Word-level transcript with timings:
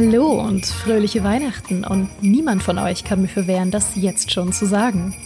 Hallo 0.00 0.40
und 0.40 0.64
fröhliche 0.64 1.24
Weihnachten 1.24 1.84
und 1.84 2.08
niemand 2.22 2.62
von 2.62 2.78
euch 2.78 3.02
kann 3.02 3.20
mir 3.20 3.26
verwehren, 3.26 3.72
das 3.72 3.96
jetzt 3.96 4.30
schon 4.30 4.52
zu 4.52 4.64
sagen. 4.64 5.16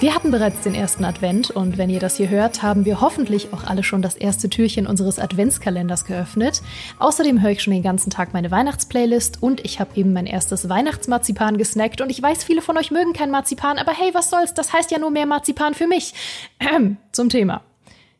Wir 0.00 0.14
hatten 0.14 0.30
bereits 0.30 0.60
den 0.60 0.74
ersten 0.74 1.06
Advent 1.06 1.50
und 1.50 1.78
wenn 1.78 1.88
ihr 1.88 1.98
das 1.98 2.18
hier 2.18 2.28
hört, 2.28 2.62
haben 2.62 2.84
wir 2.84 3.00
hoffentlich 3.00 3.54
auch 3.54 3.64
alle 3.64 3.82
schon 3.82 4.02
das 4.02 4.14
erste 4.14 4.50
Türchen 4.50 4.86
unseres 4.86 5.18
Adventskalenders 5.18 6.04
geöffnet. 6.04 6.60
Außerdem 6.98 7.40
höre 7.40 7.52
ich 7.52 7.62
schon 7.62 7.72
den 7.72 7.82
ganzen 7.82 8.10
Tag 8.10 8.34
meine 8.34 8.50
Weihnachtsplaylist 8.50 9.42
und 9.42 9.64
ich 9.64 9.80
habe 9.80 9.92
eben 9.94 10.12
mein 10.12 10.26
erstes 10.26 10.68
Weihnachtsmarzipan 10.68 11.56
gesnackt 11.56 12.02
und 12.02 12.10
ich 12.10 12.20
weiß, 12.20 12.44
viele 12.44 12.60
von 12.60 12.76
euch 12.76 12.90
mögen 12.90 13.14
kein 13.14 13.30
Marzipan, 13.30 13.78
aber 13.78 13.92
hey, 13.92 14.10
was 14.12 14.28
soll's, 14.28 14.52
das 14.52 14.74
heißt 14.74 14.90
ja 14.90 14.98
nur 14.98 15.10
mehr 15.10 15.24
Marzipan 15.24 15.72
für 15.72 15.86
mich. 15.86 16.12
Ähm, 16.60 16.98
zum 17.12 17.30
Thema. 17.30 17.62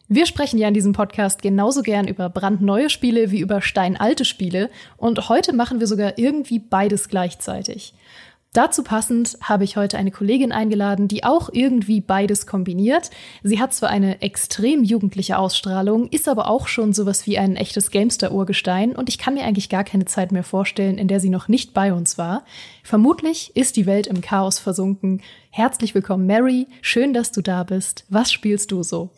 Wir 0.09 0.27
sprechen 0.27 0.59
ja 0.59 0.69
in 0.69 0.75
diesem 0.75 0.93
Podcast 0.93 1.43
genauso 1.43 1.83
gern 1.83 2.09
über 2.09 2.29
brandneue 2.29 2.91
Spiele 2.91 3.31
wie 3.31 3.41
über 3.41 3.63
steinalte 3.63 4.25
Spiele 4.25 4.69
und 4.97 5.29
heute 5.29 5.53
machen 5.53 5.81
wir 5.81 5.87
sogar 5.87 6.19
irgendwie 6.19 6.59
beides 6.59 7.09
gleichzeitig. 7.09 7.95
Dazu 8.53 8.83
passend 8.83 9.39
habe 9.41 9.65
ich 9.65 9.79
heute 9.79 9.97
eine 9.97 10.11
Kollegin 10.11 10.53
eingeladen, 10.53 11.09
die 11.09 11.25
auch 11.25 11.49
irgendwie 11.51 12.03
beides 12.03 12.47
kombiniert. 12.47 13.09
Sie 13.43 13.59
hat 13.59 13.73
zwar 13.73 13.89
eine 13.89 14.21
extrem 14.21 14.85
jugendliche 14.85 15.39
Ausstrahlung, 15.39 16.09
ist 16.09 16.29
aber 16.29 16.51
auch 16.51 16.69
schon 16.69 16.93
sowas 16.93 17.27
wie 17.27 17.39
ein 17.39 17.57
echtes 17.57 17.91
Gamester-Urgestein 17.91 18.95
und 18.95 19.09
ich 19.09 19.17
kann 19.17 19.33
mir 19.33 19.45
eigentlich 19.45 19.71
gar 19.71 19.85
keine 19.85 20.05
Zeit 20.05 20.33
mehr 20.33 20.45
vorstellen, 20.45 20.99
in 20.99 21.09
der 21.09 21.21
sie 21.21 21.31
noch 21.31 21.49
nicht 21.49 21.73
bei 21.73 21.95
uns 21.95 22.19
war. 22.19 22.45
Vermutlich 22.83 23.57
ist 23.57 23.77
die 23.77 23.87
Welt 23.87 24.07
im 24.07 24.21
Chaos 24.21 24.59
versunken. 24.59 25.23
Herzlich 25.49 25.95
willkommen, 25.95 26.27
Mary. 26.27 26.67
Schön, 26.83 27.15
dass 27.15 27.33
du 27.33 27.41
da 27.41 27.63
bist. 27.63 28.05
Was 28.11 28.31
spielst 28.31 28.71
du 28.71 28.83
so? 28.83 29.13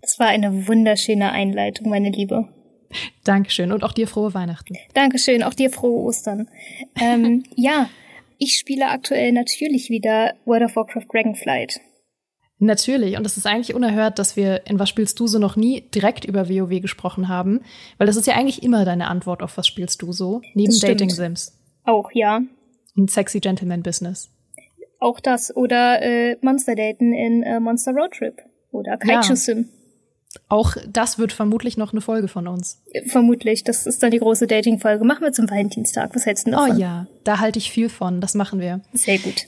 Das 0.00 0.18
war 0.18 0.28
eine 0.28 0.68
wunderschöne 0.68 1.32
Einleitung, 1.32 1.88
meine 1.88 2.10
Liebe. 2.10 2.48
Dankeschön 3.24 3.72
und 3.72 3.84
auch 3.84 3.92
dir 3.92 4.08
frohe 4.08 4.34
Weihnachten. 4.34 4.76
Dankeschön, 4.94 5.42
auch 5.42 5.54
dir 5.54 5.70
frohe 5.70 6.04
Ostern. 6.04 6.48
Ähm, 7.00 7.44
ja, 7.56 7.90
ich 8.38 8.58
spiele 8.58 8.88
aktuell 8.88 9.32
natürlich 9.32 9.90
wieder 9.90 10.34
World 10.44 10.64
of 10.64 10.76
Warcraft 10.76 11.06
Dragonflight. 11.12 11.80
Natürlich, 12.60 13.16
und 13.16 13.24
es 13.24 13.36
ist 13.36 13.46
eigentlich 13.46 13.74
unerhört, 13.74 14.18
dass 14.18 14.36
wir 14.36 14.66
in 14.66 14.80
Was 14.80 14.88
spielst 14.88 15.20
du 15.20 15.28
so 15.28 15.38
noch 15.38 15.54
nie 15.54 15.82
direkt 15.94 16.24
über 16.24 16.48
WoW 16.48 16.80
gesprochen 16.80 17.28
haben, 17.28 17.60
weil 17.98 18.08
das 18.08 18.16
ist 18.16 18.26
ja 18.26 18.34
eigentlich 18.34 18.64
immer 18.64 18.84
deine 18.84 19.08
Antwort 19.08 19.42
auf 19.42 19.56
Was 19.56 19.66
spielst 19.66 20.02
du 20.02 20.12
so, 20.12 20.42
neben 20.54 20.76
Dating 20.80 21.10
Sims. 21.10 21.56
Auch, 21.84 22.10
ja. 22.12 22.40
Und 22.96 23.10
Sexy 23.10 23.38
Gentleman 23.38 23.82
Business. 23.82 24.30
Auch 24.98 25.20
das, 25.20 25.54
oder 25.54 26.02
äh, 26.02 26.36
Monster 26.40 26.74
Daten 26.74 27.12
in 27.12 27.44
äh, 27.44 27.60
Monster 27.60 27.92
Road 27.92 28.12
Trip. 28.12 28.34
Oder 28.72 28.96
Kaiju 28.96 29.36
Sim. 29.36 29.58
Ja. 29.58 29.77
Auch 30.48 30.76
das 30.88 31.18
wird 31.18 31.32
vermutlich 31.32 31.76
noch 31.76 31.92
eine 31.92 32.00
Folge 32.00 32.28
von 32.28 32.48
uns. 32.48 32.80
Vermutlich. 33.06 33.64
Das 33.64 33.86
ist 33.86 34.02
dann 34.02 34.10
die 34.10 34.18
große 34.18 34.46
Dating-Folge. 34.46 35.04
Machen 35.04 35.22
wir 35.22 35.32
zum 35.32 35.50
Valentinstag. 35.50 36.14
Was 36.14 36.26
hältst 36.26 36.46
du 36.46 36.52
davon? 36.52 36.76
Oh 36.76 36.78
ja, 36.78 37.06
da 37.24 37.40
halte 37.40 37.58
ich 37.58 37.70
viel 37.70 37.88
von. 37.88 38.20
Das 38.20 38.34
machen 38.34 38.60
wir. 38.60 38.80
Sehr 38.92 39.18
gut. 39.18 39.46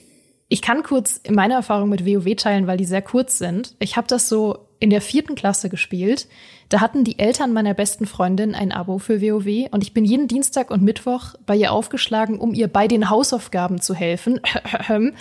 Ich 0.53 0.61
kann 0.61 0.83
kurz 0.83 1.21
meine 1.29 1.53
Erfahrung 1.53 1.87
mit 1.87 2.05
WoW 2.05 2.35
teilen, 2.35 2.67
weil 2.67 2.77
die 2.77 2.85
sehr 2.85 3.01
kurz 3.01 3.37
sind. 3.37 3.73
Ich 3.79 3.95
habe 3.95 4.07
das 4.07 4.27
so 4.27 4.67
in 4.81 4.89
der 4.89 4.99
vierten 4.99 5.35
Klasse 5.35 5.69
gespielt. 5.69 6.27
Da 6.67 6.81
hatten 6.81 7.05
die 7.05 7.19
Eltern 7.19 7.53
meiner 7.53 7.73
besten 7.73 8.05
Freundin 8.05 8.53
ein 8.53 8.73
Abo 8.73 8.97
für 8.97 9.21
WoW 9.21 9.69
und 9.71 9.83
ich 9.83 9.93
bin 9.93 10.03
jeden 10.03 10.27
Dienstag 10.27 10.69
und 10.69 10.81
Mittwoch 10.81 11.35
bei 11.45 11.55
ihr 11.55 11.71
aufgeschlagen, 11.71 12.37
um 12.37 12.53
ihr 12.53 12.67
bei 12.67 12.89
den 12.89 13.09
Hausaufgaben 13.09 13.79
zu 13.79 13.93
helfen. 13.93 14.41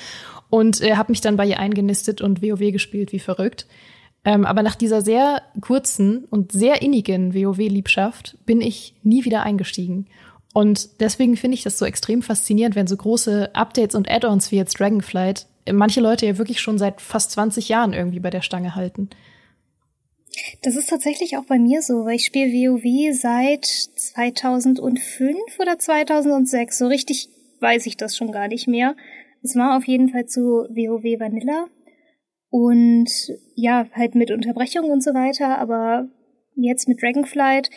und 0.51 0.81
äh, 0.81 0.97
habe 0.97 1.13
mich 1.13 1.21
dann 1.21 1.37
bei 1.37 1.47
ihr 1.47 1.61
eingenistet 1.61 2.21
und 2.21 2.43
WoW 2.43 2.73
gespielt 2.73 3.13
wie 3.13 3.21
verrückt. 3.21 3.67
Ähm, 4.25 4.45
aber 4.45 4.63
nach 4.63 4.75
dieser 4.75 5.01
sehr 5.01 5.43
kurzen 5.61 6.25
und 6.25 6.53
sehr 6.53 6.83
innigen 6.83 7.35
WoW-Liebschaft 7.35 8.37
bin 8.45 8.61
ich 8.61 8.95
nie 9.03 9.25
wieder 9.25 9.43
eingestiegen. 9.43 10.07
Und 10.53 11.01
deswegen 11.01 11.37
finde 11.37 11.55
ich 11.55 11.63
das 11.63 11.79
so 11.79 11.85
extrem 11.87 12.23
faszinierend, 12.23 12.75
wenn 12.75 12.87
so 12.87 12.97
große 12.97 13.55
Updates 13.55 13.95
und 13.95 14.11
Add-ons 14.11 14.51
wie 14.51 14.57
jetzt 14.57 14.79
Dragonflight 14.79 15.47
manche 15.73 16.01
Leute 16.01 16.27
ja 16.27 16.39
wirklich 16.39 16.61
schon 16.61 16.79
seit 16.79 17.01
fast 17.01 17.33
20 17.33 17.69
Jahren 17.69 17.93
irgendwie 17.93 18.21
bei 18.21 18.31
der 18.31 18.43
Stange 18.43 18.75
halten. 18.75 19.11
Das 20.63 20.77
ist 20.77 20.89
tatsächlich 20.89 21.37
auch 21.37 21.45
bei 21.45 21.59
mir 21.59 21.83
so, 21.83 22.05
weil 22.05 22.17
ich 22.17 22.25
spiele 22.25 22.51
WoW 22.51 23.15
seit 23.15 23.65
2005 23.65 25.39
oder 25.59 25.79
2006. 25.79 26.79
So 26.79 26.87
richtig 26.87 27.29
weiß 27.61 27.87
ich 27.87 27.97
das 27.97 28.17
schon 28.17 28.33
gar 28.33 28.49
nicht 28.49 28.69
mehr. 28.69 28.97
Es 29.43 29.57
war 29.57 29.77
auf 29.77 29.85
jeden 29.85 30.11
Fall 30.11 30.27
zu 30.27 30.67
WoW 30.71 31.21
Vanilla. 31.21 31.67
Und 32.51 33.09
ja, 33.55 33.87
halt 33.95 34.15
mit 34.15 34.31
Unterbrechungen 34.31 34.91
und 34.91 35.03
so 35.03 35.15
weiter, 35.15 35.59
aber 35.59 36.09
jetzt 36.57 36.89
mit 36.89 37.01
Dragonflight 37.01 37.71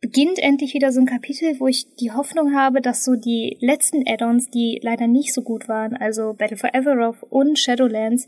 beginnt 0.00 0.38
endlich 0.38 0.74
wieder 0.74 0.92
so 0.92 1.00
ein 1.00 1.06
Kapitel, 1.06 1.58
wo 1.58 1.66
ich 1.66 1.94
die 1.96 2.12
Hoffnung 2.12 2.54
habe, 2.54 2.80
dass 2.80 3.04
so 3.04 3.14
die 3.14 3.56
letzten 3.60 4.04
Add-ons, 4.06 4.50
die 4.50 4.80
leider 4.82 5.06
nicht 5.06 5.34
so 5.34 5.42
gut 5.42 5.68
waren, 5.68 5.96
also 5.96 6.34
Battle 6.34 6.56
for 6.56 6.74
Azeroth 6.74 7.22
und 7.30 7.58
Shadowlands, 7.58 8.26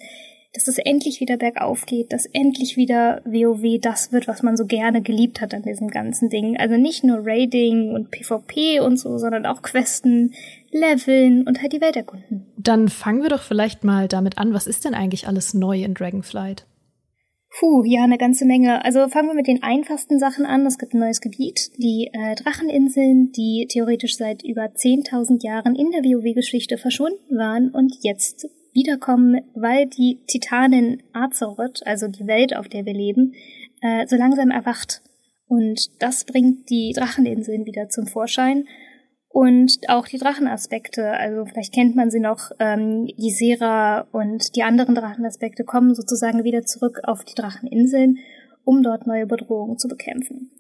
dass 0.52 0.66
es 0.66 0.78
endlich 0.78 1.20
wieder 1.20 1.36
bergauf 1.36 1.86
geht, 1.86 2.12
dass 2.12 2.26
endlich 2.26 2.76
wieder 2.76 3.22
WoW 3.24 3.80
das 3.80 4.12
wird, 4.12 4.26
was 4.26 4.42
man 4.42 4.56
so 4.56 4.66
gerne 4.66 5.00
geliebt 5.00 5.40
hat 5.40 5.54
an 5.54 5.62
diesem 5.62 5.88
ganzen 5.88 6.28
Ding. 6.28 6.56
Also 6.56 6.76
nicht 6.76 7.04
nur 7.04 7.20
Raiding 7.22 7.94
und 7.94 8.10
PvP 8.10 8.80
und 8.80 8.96
so, 8.96 9.16
sondern 9.18 9.46
auch 9.46 9.62
Questen, 9.62 10.34
Leveln 10.72 11.46
und 11.46 11.62
halt 11.62 11.72
die 11.72 11.80
Welt 11.80 11.96
erkunden. 11.96 12.46
Dann 12.58 12.88
fangen 12.88 13.22
wir 13.22 13.30
doch 13.30 13.42
vielleicht 13.42 13.84
mal 13.84 14.08
damit 14.08 14.38
an, 14.38 14.52
was 14.52 14.66
ist 14.66 14.84
denn 14.84 14.94
eigentlich 14.94 15.28
alles 15.28 15.54
neu 15.54 15.82
in 15.82 15.94
Dragonflight? 15.94 16.66
Puh, 17.58 17.82
ja, 17.84 18.04
eine 18.04 18.18
ganze 18.18 18.44
Menge. 18.44 18.84
Also 18.84 19.08
fangen 19.08 19.28
wir 19.28 19.34
mit 19.34 19.48
den 19.48 19.62
einfachsten 19.62 20.20
Sachen 20.20 20.46
an. 20.46 20.64
Es 20.66 20.78
gibt 20.78 20.94
ein 20.94 21.00
neues 21.00 21.20
Gebiet, 21.20 21.72
die 21.78 22.08
äh, 22.12 22.36
Dracheninseln, 22.36 23.32
die 23.32 23.66
theoretisch 23.68 24.16
seit 24.16 24.44
über 24.44 24.66
10.000 24.66 25.44
Jahren 25.44 25.74
in 25.74 25.90
der 25.90 26.02
WoW-Geschichte 26.02 26.78
verschwunden 26.78 27.36
waren 27.36 27.70
und 27.70 27.92
jetzt 28.02 28.48
wiederkommen, 28.72 29.40
weil 29.54 29.86
die 29.86 30.20
Titanin 30.26 31.02
Azeroth, 31.12 31.86
also 31.86 32.08
die 32.08 32.26
Welt, 32.26 32.56
auf 32.56 32.68
der 32.68 32.84
wir 32.84 32.94
leben, 32.94 33.34
äh, 33.80 34.06
so 34.06 34.16
langsam 34.16 34.50
erwacht. 34.50 35.02
Und 35.46 35.90
das 36.00 36.24
bringt 36.24 36.70
die 36.70 36.92
Dracheninseln 36.94 37.66
wieder 37.66 37.88
zum 37.88 38.06
Vorschein 38.06 38.66
und 39.28 39.78
auch 39.88 40.06
die 40.06 40.18
Drachenaspekte. 40.18 41.12
Also 41.12 41.44
vielleicht 41.46 41.72
kennt 41.72 41.96
man 41.96 42.10
sie 42.10 42.20
noch, 42.20 42.50
ähm, 42.58 43.06
die 43.06 43.30
Sera 43.30 44.06
und 44.12 44.54
die 44.56 44.62
anderen 44.62 44.94
Drachenaspekte 44.94 45.64
kommen 45.64 45.94
sozusagen 45.94 46.44
wieder 46.44 46.62
zurück 46.62 47.00
auf 47.04 47.24
die 47.24 47.34
Dracheninseln, 47.34 48.18
um 48.64 48.82
dort 48.82 49.06
neue 49.06 49.26
Bedrohungen 49.26 49.78
zu 49.78 49.88
bekämpfen. 49.88 50.50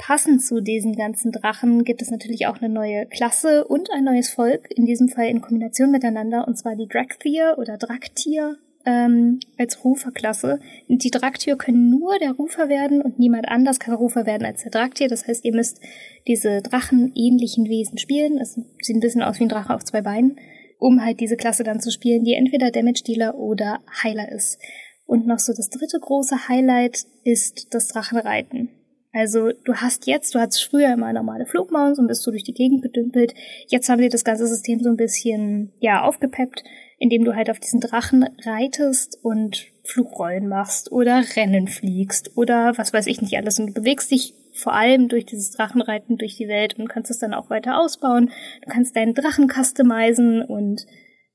Passend 0.00 0.42
zu 0.42 0.62
diesen 0.62 0.96
ganzen 0.96 1.30
Drachen 1.30 1.84
gibt 1.84 2.00
es 2.00 2.10
natürlich 2.10 2.46
auch 2.46 2.56
eine 2.56 2.72
neue 2.72 3.04
Klasse 3.04 3.66
und 3.66 3.90
ein 3.92 4.04
neues 4.04 4.30
Volk, 4.30 4.66
in 4.74 4.86
diesem 4.86 5.08
Fall 5.08 5.28
in 5.28 5.42
Kombination 5.42 5.90
miteinander, 5.90 6.48
und 6.48 6.56
zwar 6.56 6.74
die 6.74 6.88
Drakthir 6.88 7.56
oder 7.58 7.76
Draktier 7.76 8.56
ähm, 8.86 9.40
als 9.58 9.84
Ruferklasse. 9.84 10.58
Die 10.88 11.10
Draktier 11.10 11.56
können 11.56 11.90
nur 11.90 12.18
der 12.18 12.32
Rufer 12.32 12.70
werden 12.70 13.02
und 13.02 13.18
niemand 13.18 13.46
anders 13.48 13.78
kann 13.78 13.92
Rufer 13.92 14.24
werden 14.24 14.46
als 14.46 14.62
der 14.62 14.70
Draktier. 14.70 15.08
Das 15.08 15.28
heißt, 15.28 15.44
ihr 15.44 15.54
müsst 15.54 15.80
diese 16.26 16.62
drachenähnlichen 16.62 17.68
Wesen 17.68 17.98
spielen. 17.98 18.38
Es 18.38 18.58
sieht 18.80 18.96
ein 18.96 19.00
bisschen 19.00 19.22
aus 19.22 19.38
wie 19.38 19.44
ein 19.44 19.50
Drache 19.50 19.74
auf 19.74 19.84
zwei 19.84 20.00
Beinen, 20.00 20.38
um 20.78 21.04
halt 21.04 21.20
diese 21.20 21.36
Klasse 21.36 21.62
dann 21.62 21.80
zu 21.80 21.90
spielen, 21.90 22.24
die 22.24 22.32
entweder 22.32 22.70
Damage 22.70 23.02
Dealer 23.06 23.34
oder 23.34 23.80
Heiler 24.02 24.32
ist. 24.32 24.58
Und 25.04 25.26
noch 25.26 25.40
so 25.40 25.52
das 25.52 25.68
dritte 25.68 26.00
große 26.00 26.48
Highlight 26.48 27.04
ist 27.22 27.74
das 27.74 27.88
Drachenreiten. 27.88 28.70
Also 29.12 29.50
du 29.64 29.74
hast 29.74 30.06
jetzt, 30.06 30.34
du 30.34 30.38
hattest 30.38 30.64
früher 30.64 30.92
immer 30.92 31.12
normale 31.12 31.46
Flugmaus 31.46 31.98
und 31.98 32.06
bist 32.06 32.22
so 32.22 32.30
durch 32.30 32.44
die 32.44 32.54
Gegend 32.54 32.82
gedümpelt. 32.82 33.34
Jetzt 33.66 33.88
haben 33.88 34.00
sie 34.00 34.08
das 34.08 34.24
ganze 34.24 34.46
System 34.46 34.80
so 34.80 34.88
ein 34.88 34.96
bisschen, 34.96 35.72
ja, 35.80 36.02
aufgepeppt 36.02 36.62
indem 37.00 37.24
du 37.24 37.34
halt 37.34 37.50
auf 37.50 37.58
diesen 37.58 37.80
Drachen 37.80 38.28
reitest 38.44 39.18
und 39.22 39.66
Flugrollen 39.84 40.46
machst 40.46 40.92
oder 40.92 41.24
Rennen 41.34 41.66
fliegst 41.66 42.36
oder 42.36 42.74
was 42.76 42.92
weiß 42.92 43.06
ich 43.06 43.22
nicht 43.22 43.36
alles. 43.36 43.58
Und 43.58 43.68
du 43.68 43.72
bewegst 43.72 44.10
dich 44.10 44.34
vor 44.52 44.74
allem 44.74 45.08
durch 45.08 45.24
dieses 45.24 45.50
Drachenreiten 45.52 46.18
durch 46.18 46.36
die 46.36 46.46
Welt 46.46 46.78
und 46.78 46.88
kannst 46.88 47.10
es 47.10 47.18
dann 47.18 47.32
auch 47.32 47.48
weiter 47.48 47.80
ausbauen. 47.80 48.30
Du 48.62 48.70
kannst 48.70 48.94
deinen 48.94 49.14
Drachen 49.14 49.48
customizen 49.48 50.42
und 50.42 50.86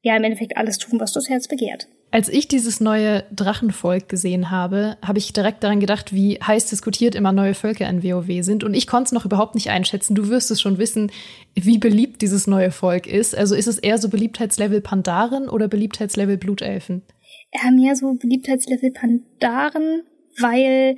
ja, 0.01 0.15
im 0.15 0.23
Endeffekt 0.23 0.55
alles 0.55 0.77
tun, 0.77 0.99
was 0.99 1.13
das 1.13 1.29
Herz 1.29 1.47
begehrt. 1.47 1.87
Als 2.15 2.29
ich 2.29 2.47
dieses 2.47 2.79
neue 2.79 3.25
Drachenvolk 3.35 4.07
gesehen 4.07 4.49
habe, 4.49 4.95
habe 5.05 5.17
ich 5.17 5.33
direkt 5.33 5.61
daran 5.65 5.81
gedacht, 5.81 6.13
wie 6.13 6.35
heiß 6.35 6.67
diskutiert 6.67 7.13
immer 7.13 7.33
neue 7.33 7.53
Völker 7.53 7.89
in 7.89 8.03
WoW 8.03 8.41
sind. 8.41 8.63
Und 8.63 8.73
ich 8.73 8.87
konnte 8.87 9.07
es 9.07 9.11
noch 9.11 9.25
überhaupt 9.25 9.53
nicht 9.53 9.69
einschätzen. 9.69 10.15
Du 10.15 10.29
wirst 10.29 10.49
es 10.49 10.61
schon 10.61 10.77
wissen, 10.77 11.11
wie 11.55 11.77
beliebt 11.77 12.21
dieses 12.21 12.47
neue 12.47 12.71
Volk 12.71 13.05
ist. 13.05 13.37
Also 13.37 13.53
ist 13.53 13.67
es 13.67 13.79
eher 13.79 13.97
so 13.97 14.07
Beliebtheitslevel 14.07 14.79
Pandaren 14.79 15.49
oder 15.49 15.67
Beliebtheitslevel 15.67 16.37
Blutelfen? 16.37 17.01
Ja, 17.53 17.69
mehr 17.69 17.97
so 17.97 18.13
Beliebtheitslevel 18.13 18.91
Pandaren, 18.91 20.03
weil 20.39 20.95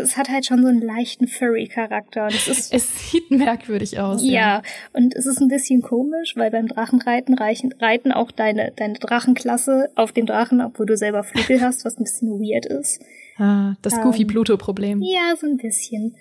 es 0.00 0.16
hat 0.16 0.28
halt 0.28 0.46
schon 0.46 0.62
so 0.62 0.68
einen 0.68 0.80
leichten 0.80 1.28
Furry-Charakter. 1.28 2.28
Es, 2.28 2.48
ist, 2.48 2.72
es 2.72 3.10
sieht 3.10 3.30
merkwürdig 3.30 4.00
aus. 4.00 4.22
Ja, 4.22 4.30
ja, 4.30 4.62
und 4.92 5.14
es 5.14 5.26
ist 5.26 5.40
ein 5.40 5.48
bisschen 5.48 5.82
komisch, 5.82 6.36
weil 6.36 6.50
beim 6.50 6.68
Drachenreiten 6.68 7.34
reichen, 7.34 7.72
reiten 7.78 8.12
auch 8.12 8.30
deine, 8.30 8.72
deine 8.76 8.94
Drachenklasse 8.94 9.90
auf 9.94 10.12
dem 10.12 10.26
Drachen, 10.26 10.60
obwohl 10.60 10.86
du 10.86 10.96
selber 10.96 11.22
Flügel 11.22 11.60
hast, 11.62 11.84
was 11.84 11.98
ein 11.98 12.04
bisschen 12.04 12.30
weird 12.30 12.66
ist. 12.66 13.02
Ah, 13.36 13.74
das 13.82 14.00
Goofy-Pluto-Problem. 14.00 15.02
ja, 15.02 15.34
so 15.36 15.46
ein 15.46 15.58
bisschen. 15.58 16.16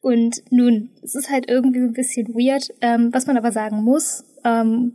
Und 0.00 0.42
nun, 0.50 0.90
es 1.02 1.14
ist 1.14 1.30
halt 1.30 1.48
irgendwie 1.48 1.80
ein 1.80 1.92
bisschen 1.92 2.28
weird. 2.28 2.72
Ähm, 2.80 3.10
was 3.12 3.26
man 3.26 3.36
aber 3.36 3.52
sagen 3.52 3.82
muss, 3.82 4.24
ähm, 4.44 4.94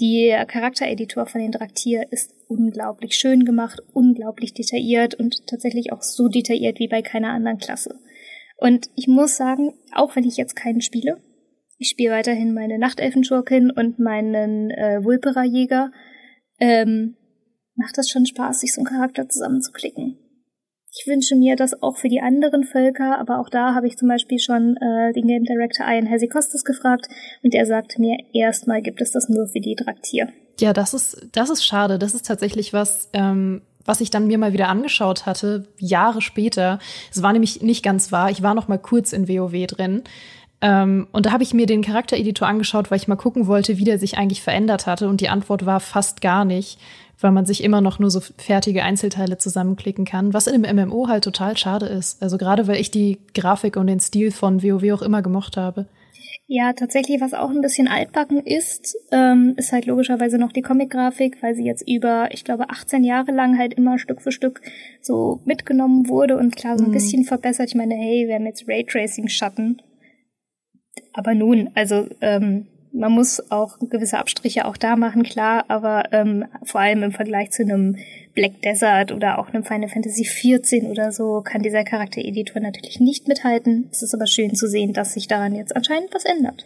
der 0.00 0.44
Charaktereditor 0.44 1.26
von 1.26 1.40
den 1.40 1.52
Draktier 1.52 2.06
ist 2.10 2.34
unglaublich 2.54 3.16
schön 3.16 3.44
gemacht, 3.44 3.80
unglaublich 3.92 4.54
detailliert 4.54 5.14
und 5.14 5.46
tatsächlich 5.46 5.92
auch 5.92 6.02
so 6.02 6.28
detailliert 6.28 6.78
wie 6.78 6.88
bei 6.88 7.02
keiner 7.02 7.30
anderen 7.30 7.58
Klasse. 7.58 7.98
Und 8.56 8.88
ich 8.94 9.08
muss 9.08 9.36
sagen, 9.36 9.74
auch 9.92 10.14
wenn 10.16 10.24
ich 10.24 10.36
jetzt 10.36 10.54
keinen 10.54 10.80
spiele, 10.80 11.20
ich 11.78 11.88
spiele 11.88 12.12
weiterhin 12.12 12.54
meine 12.54 12.78
Nachtelfenschurkin 12.78 13.70
und 13.70 13.98
meinen 13.98 14.70
äh, 14.70 15.02
Vulpera-Jäger, 15.02 15.90
ähm, 16.60 17.16
macht 17.74 17.98
das 17.98 18.08
schon 18.08 18.26
Spaß, 18.26 18.60
sich 18.60 18.72
so 18.72 18.80
einen 18.80 18.86
Charakter 18.86 19.28
zusammenzuklicken. 19.28 20.18
Ich 20.96 21.08
wünsche 21.08 21.34
mir 21.34 21.56
das 21.56 21.82
auch 21.82 21.96
für 21.96 22.08
die 22.08 22.20
anderen 22.20 22.62
Völker, 22.62 23.18
aber 23.18 23.40
auch 23.40 23.48
da 23.48 23.74
habe 23.74 23.88
ich 23.88 23.96
zum 23.96 24.08
Beispiel 24.08 24.38
schon 24.38 24.76
äh, 24.76 25.12
den 25.12 25.26
Game 25.26 25.42
Director 25.42 25.84
Ian 25.88 26.06
Hesikostas 26.06 26.62
gefragt 26.62 27.08
und 27.42 27.52
er 27.52 27.66
sagte 27.66 28.00
mir, 28.00 28.16
erstmal 28.32 28.80
gibt 28.80 29.00
es 29.00 29.10
das 29.10 29.28
nur 29.28 29.48
für 29.48 29.60
die 29.60 29.74
Draktier. 29.74 30.28
Ja, 30.60 30.72
das 30.72 30.94
ist, 30.94 31.28
das 31.32 31.50
ist 31.50 31.64
schade. 31.64 31.98
Das 31.98 32.14
ist 32.14 32.26
tatsächlich 32.26 32.72
was, 32.72 33.08
ähm, 33.12 33.62
was 33.84 34.00
ich 34.00 34.10
dann 34.10 34.26
mir 34.26 34.38
mal 34.38 34.52
wieder 34.52 34.68
angeschaut 34.68 35.26
hatte, 35.26 35.66
Jahre 35.78 36.22
später. 36.22 36.78
Es 37.12 37.22
war 37.22 37.32
nämlich 37.32 37.62
nicht 37.62 37.82
ganz 37.82 38.12
wahr. 38.12 38.30
Ich 38.30 38.42
war 38.42 38.54
noch 38.54 38.68
mal 38.68 38.78
kurz 38.78 39.12
in 39.12 39.28
WoW 39.28 39.66
drin. 39.66 40.02
Ähm, 40.60 41.08
und 41.12 41.26
da 41.26 41.32
habe 41.32 41.42
ich 41.42 41.52
mir 41.52 41.66
den 41.66 41.82
Charaktereditor 41.82 42.48
angeschaut, 42.48 42.90
weil 42.90 42.98
ich 42.98 43.08
mal 43.08 43.16
gucken 43.16 43.46
wollte, 43.46 43.78
wie 43.78 43.84
der 43.84 43.98
sich 43.98 44.16
eigentlich 44.16 44.42
verändert 44.42 44.86
hatte. 44.86 45.08
Und 45.08 45.20
die 45.20 45.28
Antwort 45.28 45.66
war 45.66 45.80
fast 45.80 46.20
gar 46.20 46.44
nicht 46.44 46.78
weil 47.20 47.32
man 47.32 47.46
sich 47.46 47.62
immer 47.62 47.80
noch 47.80 47.98
nur 47.98 48.10
so 48.10 48.20
fertige 48.36 48.82
Einzelteile 48.82 49.38
zusammenklicken 49.38 50.04
kann, 50.04 50.34
was 50.34 50.46
in 50.46 50.64
einem 50.64 50.88
MMO 50.88 51.08
halt 51.08 51.24
total 51.24 51.56
schade 51.56 51.86
ist. 51.86 52.22
Also 52.22 52.38
gerade 52.38 52.66
weil 52.66 52.80
ich 52.80 52.90
die 52.90 53.18
Grafik 53.34 53.76
und 53.76 53.86
den 53.86 54.00
Stil 54.00 54.30
von 54.30 54.62
WoW 54.62 54.92
auch 54.92 55.02
immer 55.02 55.22
gemocht 55.22 55.56
habe. 55.56 55.86
Ja, 56.46 56.74
tatsächlich, 56.74 57.22
was 57.22 57.32
auch 57.32 57.48
ein 57.48 57.62
bisschen 57.62 57.88
altbacken 57.88 58.44
ist, 58.44 58.96
ähm, 59.12 59.54
ist 59.56 59.72
halt 59.72 59.86
logischerweise 59.86 60.36
noch 60.36 60.52
die 60.52 60.60
Comic-Grafik, 60.60 61.42
weil 61.42 61.54
sie 61.54 61.64
jetzt 61.64 61.88
über, 61.88 62.28
ich 62.32 62.44
glaube, 62.44 62.68
18 62.68 63.02
Jahre 63.02 63.32
lang 63.32 63.58
halt 63.58 63.72
immer 63.74 63.98
Stück 63.98 64.20
für 64.20 64.30
Stück 64.30 64.60
so 65.00 65.40
mitgenommen 65.46 66.08
wurde 66.08 66.36
und 66.36 66.54
klar 66.54 66.76
so 66.76 66.84
ein 66.84 66.90
mhm. 66.90 66.94
bisschen 66.94 67.24
verbessert. 67.24 67.68
Ich 67.68 67.74
meine, 67.74 67.94
hey, 67.94 68.28
wir 68.28 68.34
haben 68.34 68.46
jetzt 68.46 68.68
Raytracing-Schatten. 68.68 69.80
Aber 71.14 71.34
nun, 71.34 71.70
also 71.74 72.08
ähm, 72.20 72.66
man 72.94 73.12
muss 73.12 73.50
auch 73.50 73.78
gewisse 73.80 74.18
Abstriche 74.18 74.64
auch 74.64 74.76
da 74.76 74.96
machen, 74.96 75.24
klar, 75.24 75.64
aber 75.68 76.12
ähm, 76.12 76.46
vor 76.62 76.80
allem 76.80 77.02
im 77.02 77.12
Vergleich 77.12 77.50
zu 77.50 77.62
einem 77.62 77.96
Black 78.34 78.62
Desert 78.62 79.12
oder 79.12 79.38
auch 79.38 79.48
einem 79.48 79.64
Final 79.64 79.88
Fantasy 79.88 80.22
XIV 80.22 80.84
oder 80.84 81.12
so 81.12 81.42
kann 81.42 81.62
dieser 81.62 81.84
Charaktereditor 81.84 82.62
natürlich 82.62 83.00
nicht 83.00 83.28
mithalten. 83.28 83.88
Es 83.90 84.02
ist 84.02 84.14
aber 84.14 84.26
schön 84.26 84.54
zu 84.54 84.68
sehen, 84.68 84.92
dass 84.92 85.14
sich 85.14 85.26
daran 85.26 85.54
jetzt 85.54 85.74
anscheinend 85.74 86.14
was 86.14 86.24
ändert. 86.24 86.64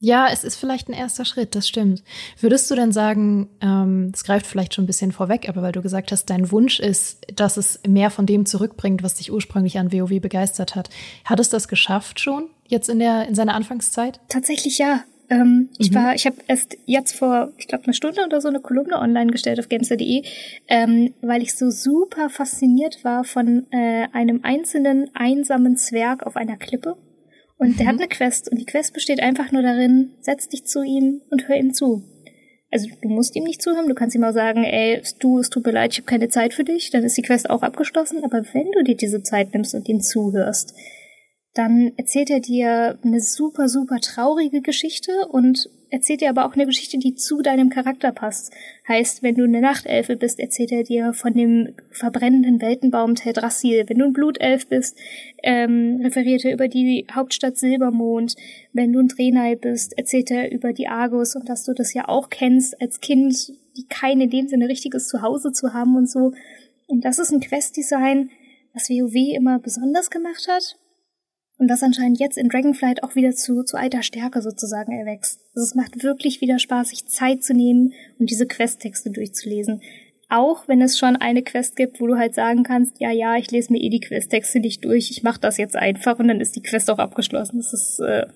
Ja, 0.00 0.28
es 0.30 0.44
ist 0.44 0.54
vielleicht 0.54 0.88
ein 0.88 0.92
erster 0.92 1.24
Schritt, 1.24 1.56
das 1.56 1.66
stimmt. 1.66 2.04
Würdest 2.40 2.70
du 2.70 2.76
denn 2.76 2.92
sagen, 2.92 3.48
ähm, 3.60 4.10
das 4.12 4.22
greift 4.22 4.46
vielleicht 4.46 4.74
schon 4.74 4.84
ein 4.84 4.86
bisschen 4.86 5.10
vorweg, 5.10 5.48
aber 5.48 5.60
weil 5.60 5.72
du 5.72 5.82
gesagt 5.82 6.12
hast, 6.12 6.26
dein 6.30 6.52
Wunsch 6.52 6.78
ist, 6.78 7.26
dass 7.34 7.56
es 7.56 7.80
mehr 7.86 8.10
von 8.10 8.24
dem 8.24 8.46
zurückbringt, 8.46 9.02
was 9.02 9.14
dich 9.14 9.32
ursprünglich 9.32 9.76
an 9.76 9.92
WoW 9.92 10.20
begeistert 10.20 10.76
hat. 10.76 10.88
Hat 11.24 11.40
es 11.40 11.50
das 11.50 11.66
geschafft 11.66 12.20
schon 12.20 12.48
jetzt 12.68 12.88
in 12.88 13.00
der 13.00 13.26
in 13.26 13.34
seiner 13.34 13.54
Anfangszeit? 13.54 14.20
Tatsächlich 14.28 14.78
ja. 14.78 15.02
Ähm, 15.30 15.68
ich 15.78 15.90
mhm. 15.90 15.94
war, 15.96 16.14
ich 16.14 16.26
habe 16.26 16.36
erst 16.46 16.76
jetzt 16.86 17.16
vor, 17.16 17.52
ich 17.58 17.68
glaube, 17.68 17.84
einer 17.84 17.92
Stunde 17.92 18.24
oder 18.24 18.40
so 18.40 18.48
eine 18.48 18.60
Kolumne 18.60 18.98
online 18.98 19.30
gestellt 19.30 19.58
auf 19.60 19.68
gamester.de, 19.68 20.22
ähm, 20.68 21.14
weil 21.20 21.42
ich 21.42 21.54
so 21.54 21.70
super 21.70 22.30
fasziniert 22.30 23.04
war 23.04 23.24
von 23.24 23.66
äh, 23.70 24.06
einem 24.12 24.40
einzelnen 24.42 25.10
einsamen 25.14 25.76
Zwerg 25.76 26.24
auf 26.24 26.36
einer 26.36 26.56
Klippe. 26.56 26.96
Und 27.58 27.70
mhm. 27.70 27.76
der 27.76 27.86
hat 27.88 27.94
mhm. 27.96 28.00
eine 28.02 28.08
Quest 28.08 28.50
und 28.50 28.58
die 28.58 28.66
Quest 28.66 28.94
besteht 28.94 29.20
einfach 29.20 29.52
nur 29.52 29.62
darin, 29.62 30.12
setz 30.20 30.48
dich 30.48 30.64
zu 30.64 30.82
ihm 30.82 31.20
und 31.30 31.48
hör 31.48 31.56
ihm 31.56 31.74
zu. 31.74 32.04
Also 32.70 32.88
du 33.00 33.08
musst 33.08 33.34
ihm 33.34 33.44
nicht 33.44 33.62
zuhören, 33.62 33.88
du 33.88 33.94
kannst 33.94 34.14
ihm 34.14 34.24
auch 34.24 34.32
sagen, 34.32 34.64
ey, 34.64 35.02
du, 35.20 35.38
es 35.38 35.48
tut 35.48 35.64
mir 35.64 35.72
leid, 35.72 35.92
ich 35.92 35.98
habe 35.98 36.06
keine 36.06 36.28
Zeit 36.28 36.52
für 36.52 36.64
dich, 36.64 36.90
dann 36.90 37.02
ist 37.02 37.16
die 37.16 37.22
Quest 37.22 37.48
auch 37.48 37.62
abgeschlossen, 37.62 38.22
aber 38.24 38.42
wenn 38.52 38.70
du 38.72 38.84
dir 38.84 38.94
diese 38.94 39.22
Zeit 39.22 39.54
nimmst 39.54 39.74
und 39.74 39.88
ihm 39.88 40.00
zuhörst, 40.02 40.74
dann 41.54 41.92
erzählt 41.96 42.30
er 42.30 42.40
dir 42.40 42.98
eine 43.02 43.20
super, 43.20 43.68
super 43.68 43.98
traurige 44.00 44.60
Geschichte 44.60 45.26
und 45.28 45.68
erzählt 45.90 46.20
dir 46.20 46.28
aber 46.28 46.46
auch 46.46 46.54
eine 46.54 46.66
Geschichte, 46.66 46.98
die 46.98 47.14
zu 47.14 47.40
deinem 47.40 47.70
Charakter 47.70 48.12
passt. 48.12 48.52
Heißt, 48.86 49.22
wenn 49.22 49.34
du 49.34 49.44
eine 49.44 49.60
Nachtelfe 49.60 50.16
bist, 50.16 50.38
erzählt 50.38 50.72
er 50.72 50.84
dir 50.84 51.14
von 51.14 51.32
dem 51.32 51.74
verbrennenden 51.90 52.60
Weltenbaum 52.60 53.14
Teldrassil. 53.14 53.84
Wenn 53.88 53.98
du 53.98 54.04
ein 54.04 54.12
Blutelf 54.12 54.68
bist, 54.68 54.96
ähm, 55.42 56.00
referiert 56.02 56.44
er 56.44 56.52
über 56.52 56.68
die 56.68 57.06
Hauptstadt 57.12 57.56
Silbermond. 57.56 58.36
Wenn 58.72 58.92
du 58.92 59.00
ein 59.00 59.08
Drenai 59.08 59.56
bist, 59.56 59.96
erzählt 59.96 60.30
er 60.30 60.52
über 60.52 60.72
die 60.72 60.88
Argus 60.88 61.34
und 61.34 61.48
dass 61.48 61.64
du 61.64 61.72
das 61.72 61.94
ja 61.94 62.08
auch 62.08 62.28
kennst 62.28 62.80
als 62.80 63.00
Kind, 63.00 63.52
die 63.76 63.86
kein 63.88 64.20
in 64.20 64.30
dem 64.30 64.48
Sinne 64.48 64.68
richtiges 64.68 65.08
Zuhause 65.08 65.52
zu 65.52 65.72
haben 65.72 65.96
und 65.96 66.10
so. 66.10 66.32
Und 66.86 67.04
das 67.04 67.18
ist 67.18 67.32
ein 67.32 67.40
Questdesign, 67.40 68.30
was 68.74 68.90
WoW 68.90 69.34
immer 69.34 69.58
besonders 69.58 70.10
gemacht 70.10 70.46
hat 70.48 70.76
und 71.58 71.68
das 71.68 71.82
anscheinend 71.82 72.20
jetzt 72.20 72.38
in 72.38 72.48
Dragonflight 72.48 73.02
auch 73.02 73.16
wieder 73.16 73.32
zu, 73.32 73.64
zu 73.64 73.76
alter 73.76 74.02
Stärke 74.02 74.42
sozusagen 74.42 74.92
erwächst. 74.92 75.40
Also 75.54 75.66
es 75.66 75.74
macht 75.74 76.02
wirklich 76.02 76.40
wieder 76.40 76.58
Spaß, 76.58 76.90
sich 76.90 77.06
Zeit 77.06 77.42
zu 77.42 77.52
nehmen 77.52 77.92
und 78.18 78.30
diese 78.30 78.46
Questtexte 78.46 79.10
durchzulesen. 79.10 79.82
Auch 80.30 80.68
wenn 80.68 80.80
es 80.80 80.98
schon 80.98 81.16
eine 81.16 81.42
Quest 81.42 81.74
gibt, 81.74 82.00
wo 82.00 82.06
du 82.06 82.16
halt 82.16 82.34
sagen 82.34 82.62
kannst, 82.62 83.00
ja, 83.00 83.10
ja, 83.10 83.36
ich 83.36 83.50
lese 83.50 83.72
mir 83.72 83.80
eh 83.80 83.88
die 83.88 84.00
Questtexte 84.00 84.60
nicht 84.60 84.84
durch, 84.84 85.10
ich 85.10 85.22
mache 85.22 85.40
das 85.40 85.56
jetzt 85.56 85.74
einfach 85.74 86.18
und 86.18 86.28
dann 86.28 86.40
ist 86.40 86.54
die 86.54 86.62
Quest 86.62 86.90
auch 86.90 86.98
abgeschlossen. 86.98 87.58
Das 87.58 87.72
ist, 87.72 87.98
äh, 88.00 88.26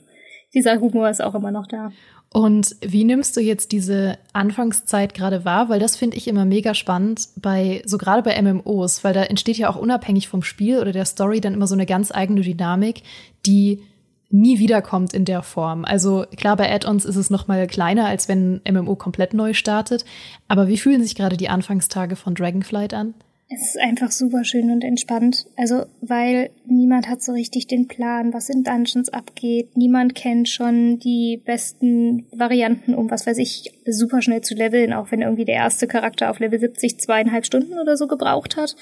dieser 0.54 0.80
Humor 0.80 1.08
ist 1.08 1.22
auch 1.22 1.34
immer 1.34 1.52
noch 1.52 1.66
da. 1.66 1.92
Und 2.32 2.76
wie 2.80 3.04
nimmst 3.04 3.36
du 3.36 3.40
jetzt 3.40 3.72
diese 3.72 4.18
Anfangszeit 4.32 5.12
gerade 5.12 5.44
wahr? 5.44 5.68
Weil 5.68 5.80
das 5.80 5.96
finde 5.96 6.16
ich 6.16 6.26
immer 6.26 6.46
mega 6.46 6.72
spannend 6.72 7.28
bei, 7.36 7.82
so 7.84 7.98
gerade 7.98 8.22
bei 8.22 8.40
MMOs, 8.40 9.04
weil 9.04 9.12
da 9.12 9.22
entsteht 9.22 9.58
ja 9.58 9.68
auch 9.68 9.76
unabhängig 9.76 10.28
vom 10.28 10.42
Spiel 10.42 10.78
oder 10.78 10.92
der 10.92 11.04
Story 11.04 11.42
dann 11.42 11.52
immer 11.52 11.66
so 11.66 11.74
eine 11.74 11.84
ganz 11.84 12.10
eigene 12.10 12.40
Dynamik, 12.40 13.02
die 13.44 13.82
nie 14.30 14.58
wiederkommt 14.58 15.12
in 15.12 15.26
der 15.26 15.42
Form. 15.42 15.84
Also 15.84 16.24
klar, 16.38 16.56
bei 16.56 16.72
Add-ons 16.72 17.04
ist 17.04 17.16
es 17.16 17.28
noch 17.28 17.48
mal 17.48 17.66
kleiner, 17.66 18.06
als 18.06 18.28
wenn 18.28 18.62
MMO 18.66 18.96
komplett 18.96 19.34
neu 19.34 19.52
startet. 19.52 20.06
Aber 20.48 20.68
wie 20.68 20.78
fühlen 20.78 21.02
sich 21.02 21.14
gerade 21.14 21.36
die 21.36 21.50
Anfangstage 21.50 22.16
von 22.16 22.34
Dragonflight 22.34 22.94
an? 22.94 23.12
Es 23.54 23.60
ist 23.68 23.80
einfach 23.80 24.10
super 24.10 24.44
schön 24.44 24.70
und 24.70 24.82
entspannt. 24.82 25.46
Also, 25.56 25.84
weil 26.00 26.50
niemand 26.64 27.08
hat 27.08 27.22
so 27.22 27.32
richtig 27.32 27.66
den 27.66 27.86
Plan, 27.86 28.32
was 28.32 28.48
in 28.48 28.62
Dungeons 28.62 29.10
abgeht. 29.10 29.76
Niemand 29.76 30.14
kennt 30.14 30.48
schon 30.48 30.98
die 30.98 31.40
besten 31.44 32.24
Varianten, 32.32 32.94
um 32.94 33.10
was 33.10 33.26
weiß 33.26 33.36
ich, 33.38 33.72
super 33.84 34.22
schnell 34.22 34.40
zu 34.40 34.54
leveln, 34.54 34.94
auch 34.94 35.10
wenn 35.10 35.20
irgendwie 35.20 35.44
der 35.44 35.56
erste 35.56 35.86
Charakter 35.86 36.30
auf 36.30 36.38
Level 36.38 36.58
70 36.58 36.98
zweieinhalb 36.98 37.44
Stunden 37.44 37.78
oder 37.78 37.98
so 37.98 38.06
gebraucht 38.06 38.56
hat. 38.56 38.74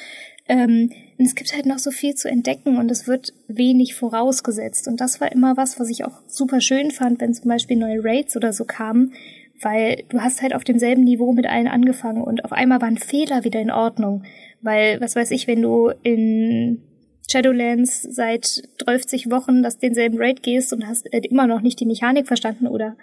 Ähm, 0.47 0.93
und 1.19 1.25
es 1.25 1.35
gibt 1.35 1.53
halt 1.55 1.67
noch 1.67 1.79
so 1.79 1.91
viel 1.91 2.15
zu 2.15 2.29
entdecken 2.29 2.79
und 2.79 2.91
es 2.91 3.09
wird 3.09 3.33
wenig 3.49 3.95
vorausgesetzt. 3.95 4.87
Und 4.87 5.01
das 5.01 5.21
war 5.21 5.33
immer 5.33 5.57
was, 5.57 5.81
was 5.81 5.89
ich 5.89 6.05
auch 6.05 6.21
super 6.29 6.61
schön 6.61 6.93
fand, 6.93 7.21
wenn 7.21 7.35
zum 7.35 7.49
Beispiel 7.49 7.77
neue 7.77 8.05
Raids 8.05 8.37
oder 8.37 8.53
so 8.53 8.65
kamen, 8.65 9.15
weil 9.63 10.05
du 10.09 10.21
hast 10.21 10.43
halt 10.43 10.55
auf 10.55 10.65
demselben 10.65 11.05
Niveau 11.05 11.33
mit 11.33 11.47
allen 11.47 11.69
angefangen 11.69 12.23
und 12.23 12.45
auf 12.45 12.53
einmal 12.53 12.81
waren 12.81 12.97
Fehler 12.97 13.45
wieder 13.45 13.61
in 13.61 13.71
Ordnung. 13.71 14.25
Weil, 14.63 15.01
was 15.01 15.17
weiß 15.17 15.31
ich, 15.31 15.47
wenn 15.47 15.63
du 15.63 15.91
in 16.03 16.83
Shadowlands 17.31 18.03
seit 18.03 18.63
30 18.79 19.31
Wochen 19.31 19.63
das 19.63 19.79
denselben 19.79 20.19
Raid 20.19 20.43
gehst 20.43 20.73
und 20.73 20.87
hast 20.87 21.13
äh, 21.13 21.21
immer 21.29 21.47
noch 21.47 21.61
nicht 21.61 21.79
die 21.81 21.87
Mechanik 21.87 22.27
verstanden 22.27 22.67
oder 22.67 22.97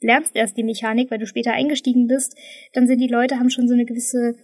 lernst 0.00 0.36
erst 0.36 0.56
die 0.56 0.64
Mechanik, 0.64 1.10
weil 1.10 1.18
du 1.18 1.26
später 1.26 1.52
eingestiegen 1.52 2.06
bist, 2.06 2.36
dann 2.72 2.86
sind 2.86 3.00
die 3.00 3.08
Leute, 3.08 3.38
haben 3.38 3.50
schon 3.50 3.68
so 3.68 3.74
eine 3.74 3.84
gewisse, 3.84 4.34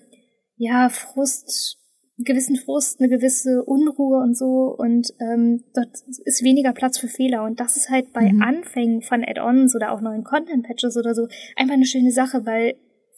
ja, 0.57 0.89
Frust, 0.89 1.79
gewissen 2.19 2.57
Frust, 2.57 3.01
eine 3.01 3.09
gewisse 3.09 3.63
Unruhe 3.65 4.19
und 4.19 4.37
so 4.37 4.75
und 4.77 5.13
ähm, 5.21 5.65
dort 5.75 5.91
ist 6.25 6.43
weniger 6.43 6.73
Platz 6.73 6.99
für 6.99 7.09
Fehler 7.09 7.45
und 7.45 7.61
das 7.61 7.77
ist 7.77 7.91
halt 7.91 8.13
bei 8.13 8.33
mhm. 8.33 8.43
Anfängen 8.43 9.03
von 9.03 9.23
Add-ons 9.23 9.75
oder 9.77 9.93
auch 9.93 10.01
neuen 10.01 10.25
Content-Patches 10.25 10.97
oder 10.97 11.15
so 11.15 11.29
einfach 11.57 11.75
eine 11.75 11.85
schöne 11.85 12.11
Sache, 12.11 12.47
weil 12.47 12.77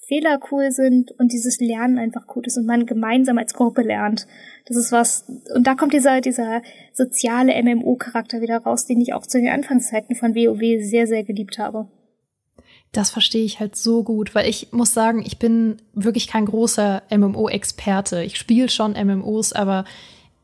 Fehler 0.09 0.41
cool 0.51 0.71
sind 0.73 1.13
und 1.19 1.33
dieses 1.33 1.61
Lernen 1.61 1.99
einfach 1.99 2.27
gut 2.27 2.47
ist 2.47 2.57
und 2.57 2.65
man 2.65 2.87
gemeinsam 2.87 3.37
als 3.37 3.53
Gruppe 3.53 3.83
lernt. 3.83 4.27
Das 4.67 4.77
ist 4.77 4.91
was, 4.91 5.27
und 5.55 5.67
da 5.67 5.75
kommt 5.75 5.93
dieser, 5.93 6.23
dieser 6.23 6.63
soziale 6.95 7.53
MMO-Charakter 7.63 8.41
wieder 8.41 8.57
raus, 8.59 8.87
den 8.87 9.03
ich 9.03 9.13
auch 9.13 9.27
zu 9.27 9.39
den 9.39 9.51
Anfangszeiten 9.51 10.17
von 10.17 10.35
WoW 10.35 10.83
sehr, 10.83 11.07
sehr 11.07 11.25
geliebt 11.25 11.59
habe. 11.59 11.89
Das 12.93 13.11
verstehe 13.11 13.45
ich 13.45 13.61
halt 13.61 13.77
so 13.77 14.03
gut, 14.03 14.35
weil 14.35 14.49
ich 14.49 14.69
muss 14.73 14.95
sagen, 14.95 15.23
ich 15.25 15.39
bin 15.39 15.77
wirklich 15.93 16.27
kein 16.27 16.47
großer 16.47 17.03
MMO-Experte. 17.11 18.23
Ich 18.23 18.39
spiele 18.39 18.71
schon 18.71 18.93
MMOs, 18.93 19.53
aber 19.53 19.85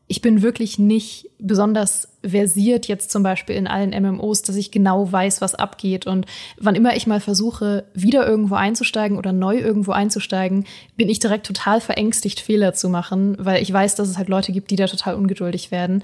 ich 0.07 0.21
bin 0.21 0.43
wirklich 0.43 0.77
nicht 0.77 1.31
besonders 1.39 2.09
versiert 2.23 2.87
jetzt 2.87 3.09
zum 3.09 3.23
Beispiel 3.23 3.55
in 3.55 3.65
allen 3.65 3.89
MMOs, 3.89 4.43
dass 4.43 4.55
ich 4.55 4.69
genau 4.69 5.11
weiß, 5.11 5.41
was 5.41 5.55
abgeht. 5.55 6.05
Und 6.05 6.27
wann 6.59 6.75
immer 6.75 6.95
ich 6.95 7.07
mal 7.07 7.19
versuche, 7.19 7.85
wieder 7.95 8.27
irgendwo 8.27 8.55
einzusteigen 8.55 9.17
oder 9.17 9.31
neu 9.31 9.57
irgendwo 9.57 9.91
einzusteigen, 9.93 10.65
bin 10.95 11.09
ich 11.09 11.19
direkt 11.19 11.47
total 11.47 11.81
verängstigt, 11.81 12.39
Fehler 12.39 12.73
zu 12.73 12.89
machen, 12.89 13.35
weil 13.39 13.63
ich 13.63 13.73
weiß, 13.73 13.95
dass 13.95 14.07
es 14.07 14.17
halt 14.17 14.29
Leute 14.29 14.51
gibt, 14.51 14.69
die 14.69 14.75
da 14.75 14.85
total 14.85 15.15
ungeduldig 15.15 15.71
werden. 15.71 16.03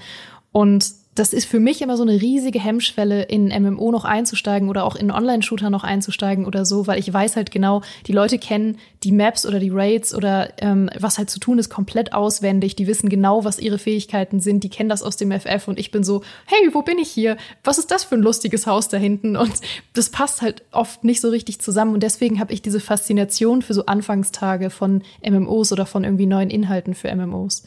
Und 0.50 0.92
das 1.14 1.34
ist 1.34 1.44
für 1.44 1.60
mich 1.60 1.82
immer 1.82 1.98
so 1.98 2.02
eine 2.02 2.22
riesige 2.22 2.58
Hemmschwelle, 2.58 3.24
in 3.24 3.48
MMO 3.48 3.92
noch 3.92 4.06
einzusteigen 4.06 4.70
oder 4.70 4.84
auch 4.84 4.96
in 4.96 5.10
Online-Shooter 5.10 5.68
noch 5.68 5.84
einzusteigen 5.84 6.46
oder 6.46 6.64
so, 6.64 6.86
weil 6.86 6.98
ich 6.98 7.12
weiß 7.12 7.36
halt 7.36 7.50
genau, 7.50 7.82
die 8.06 8.12
Leute 8.12 8.38
kennen 8.38 8.78
die 9.02 9.12
Maps 9.12 9.44
oder 9.44 9.60
die 9.60 9.68
Raids 9.70 10.14
oder 10.14 10.50
ähm, 10.62 10.88
was 10.98 11.18
halt 11.18 11.28
zu 11.28 11.38
tun 11.38 11.58
ist, 11.58 11.68
komplett 11.68 12.14
auswendig. 12.14 12.76
Die 12.76 12.86
wissen 12.86 13.10
genau, 13.10 13.44
was 13.44 13.58
ihre 13.58 13.78
Fähigkeiten 13.78 14.40
sind. 14.40 14.64
Die 14.64 14.70
kennen 14.70 14.88
das 14.88 15.02
aus 15.02 15.18
dem 15.18 15.32
FF 15.32 15.68
und 15.68 15.78
ich 15.78 15.90
bin 15.90 16.02
so, 16.02 16.22
hey, 16.46 16.70
wo 16.72 16.80
bin 16.80 16.98
ich 16.98 17.10
hier? 17.10 17.36
Was 17.62 17.76
ist 17.76 17.90
das 17.90 18.04
für 18.04 18.14
ein 18.14 18.22
lustiges 18.22 18.66
Haus 18.66 18.88
da 18.88 18.96
hinten? 18.96 19.36
Und 19.36 19.52
das 19.92 20.08
passt 20.08 20.40
halt 20.40 20.62
oft 20.72 21.04
nicht 21.04 21.20
so 21.20 21.28
richtig 21.28 21.60
zusammen. 21.60 21.92
Und 21.92 22.02
deswegen 22.02 22.40
habe 22.40 22.54
ich 22.54 22.62
diese 22.62 22.80
Faszination 22.80 23.60
für 23.60 23.74
so 23.74 23.84
Anfangstage 23.84 24.70
von 24.70 25.02
MMOs 25.28 25.72
oder 25.72 25.84
von 25.84 26.04
irgendwie 26.04 26.26
neuen 26.26 26.48
Inhalten 26.48 26.94
für 26.94 27.14
MMOs. 27.14 27.64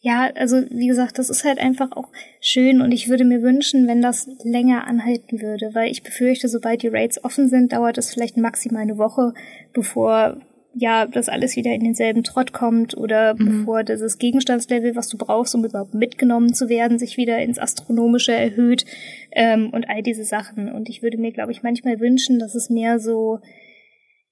Ja, 0.00 0.30
also 0.34 0.62
wie 0.70 0.86
gesagt, 0.86 1.18
das 1.18 1.30
ist 1.30 1.44
halt 1.44 1.58
einfach 1.58 1.92
auch 1.92 2.12
schön 2.40 2.80
und 2.80 2.92
ich 2.92 3.08
würde 3.08 3.24
mir 3.24 3.42
wünschen, 3.42 3.86
wenn 3.86 4.02
das 4.02 4.28
länger 4.44 4.86
anhalten 4.86 5.40
würde, 5.40 5.70
weil 5.74 5.90
ich 5.90 6.02
befürchte, 6.02 6.48
sobald 6.48 6.82
die 6.82 6.88
Raids 6.88 7.22
offen 7.24 7.48
sind, 7.48 7.72
dauert 7.72 7.98
es 7.98 8.12
vielleicht 8.12 8.36
maximal 8.36 8.82
eine 8.82 8.98
Woche, 8.98 9.32
bevor 9.72 10.38
ja 10.78 11.06
das 11.06 11.28
alles 11.28 11.56
wieder 11.56 11.72
in 11.72 11.82
denselben 11.82 12.22
Trott 12.22 12.52
kommt 12.52 12.96
oder 12.96 13.34
mhm. 13.34 13.60
bevor 13.60 13.82
dieses 13.82 14.18
Gegenstandslevel, 14.18 14.94
was 14.94 15.08
du 15.08 15.16
brauchst, 15.16 15.54
um 15.54 15.64
überhaupt 15.64 15.94
mitgenommen 15.94 16.52
zu 16.52 16.68
werden, 16.68 16.98
sich 16.98 17.16
wieder 17.16 17.38
ins 17.38 17.58
Astronomische 17.58 18.32
erhöht 18.32 18.84
ähm, 19.32 19.70
und 19.70 19.88
all 19.88 20.02
diese 20.02 20.24
Sachen. 20.24 20.70
Und 20.70 20.88
ich 20.88 21.02
würde 21.02 21.18
mir, 21.18 21.32
glaube 21.32 21.52
ich, 21.52 21.62
manchmal 21.62 21.98
wünschen, 21.98 22.38
dass 22.38 22.54
es 22.54 22.68
mehr 22.68 22.98
so 22.98 23.40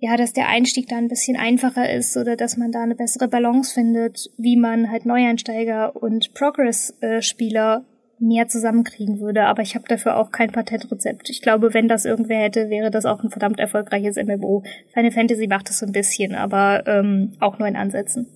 ja, 0.04 0.18
dass 0.18 0.34
der 0.34 0.48
Einstieg 0.48 0.86
da 0.90 0.98
ein 0.98 1.08
bisschen 1.08 1.34
einfacher 1.34 1.90
ist 1.90 2.14
oder 2.18 2.36
dass 2.36 2.58
man 2.58 2.70
da 2.70 2.82
eine 2.82 2.94
bessere 2.94 3.26
Balance 3.26 3.72
findet, 3.72 4.30
wie 4.36 4.58
man 4.58 4.90
halt 4.90 5.06
Neueinsteiger 5.06 5.96
und 5.96 6.34
Progress-Spieler 6.34 7.86
mehr 8.18 8.46
zusammenkriegen 8.46 9.18
würde. 9.20 9.46
Aber 9.46 9.62
ich 9.62 9.74
habe 9.74 9.88
dafür 9.88 10.18
auch 10.18 10.30
kein 10.30 10.52
Patentrezept. 10.52 11.30
Ich 11.30 11.40
glaube, 11.40 11.72
wenn 11.72 11.88
das 11.88 12.04
irgendwer 12.04 12.42
hätte, 12.42 12.68
wäre 12.68 12.90
das 12.90 13.06
auch 13.06 13.22
ein 13.22 13.30
verdammt 13.30 13.58
erfolgreiches 13.58 14.16
MMO. 14.16 14.62
Final 14.92 15.10
Fantasy 15.10 15.46
macht 15.46 15.70
das 15.70 15.78
so 15.78 15.86
ein 15.86 15.92
bisschen, 15.92 16.34
aber 16.34 16.86
ähm, 16.86 17.32
auch 17.40 17.58
nur 17.58 17.66
in 17.66 17.76
Ansätzen. 17.76 18.26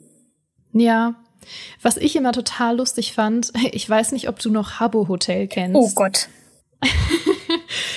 Ja. 0.73 1.17
Was 1.83 1.99
ich 1.99 2.17
immer 2.17 2.33
total 2.33 2.79
lustig 2.79 3.13
fand, 3.13 3.53
ich 3.73 3.89
weiß 3.89 4.13
nicht, 4.13 4.31
ob 4.31 4.39
du 4.39 4.51
noch 4.51 4.81
Habbo 4.81 5.07
Hotel 5.09 5.47
kennst. 5.47 5.77
Oh 5.77 5.91
Gott. 5.95 6.31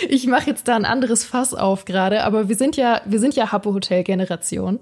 ich 0.10 0.28
mache 0.28 0.50
jetzt 0.50 0.68
da 0.68 0.76
ein 0.76 0.86
anderes 0.86 1.24
Fass 1.24 1.54
auf 1.54 1.86
gerade, 1.86 2.24
aber 2.24 2.50
wir 2.50 2.56
sind 2.56 2.78
ja, 2.78 3.02
wir 3.06 3.20
sind 3.20 3.36
ja 3.36 3.52
Habbo 3.52 3.74
Hotel 3.74 4.04
Generation. 4.04 4.80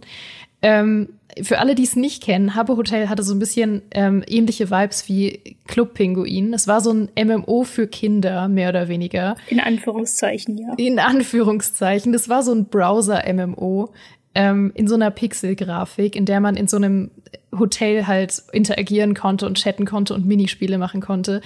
Ähm, 0.62 1.10
für 1.42 1.60
alle, 1.60 1.76
die 1.76 1.84
es 1.84 1.96
nicht 1.96 2.24
kennen, 2.24 2.56
Habbo 2.56 2.76
Hotel 2.76 3.08
hatte 3.08 3.24
so 3.24 3.34
ein 3.34 3.40
bisschen 3.40 3.82
ähm, 3.92 4.24
ähnliche 4.28 4.72
Vibes 4.72 5.08
wie 5.08 5.56
Club 5.68 5.94
Pinguin. 5.94 6.54
Es 6.54 6.68
war 6.68 6.82
so 6.82 6.92
ein 6.92 7.10
MMO 7.18 7.64
für 7.64 7.88
Kinder, 7.88 8.48
mehr 8.48 8.70
oder 8.70 8.88
weniger. 8.88 9.36
In 9.48 9.60
Anführungszeichen, 9.60 10.58
ja. 10.58 10.74
In 10.78 11.00
Anführungszeichen. 11.00 12.12
Das 12.12 12.30
war 12.30 12.44
so 12.44 12.54
ein 12.54 12.66
Browser-MMO 12.66 13.94
ähm, 14.36 14.72
in 14.76 14.88
so 14.88 14.96
einer 14.96 15.12
Pixel-Grafik, 15.12 16.16
in 16.16 16.26
der 16.26 16.40
man 16.40 16.56
in 16.56 16.68
so 16.68 16.78
einem 16.78 17.12
Hotel 17.58 18.08
halt 18.08 18.42
interagieren 18.52 19.14
konnte 19.14 19.46
und 19.46 19.58
chatten 19.58 19.86
konnte 19.86 20.14
und 20.14 20.26
Minispiele 20.26 20.78
machen 20.78 21.02
konnte. 21.02 21.42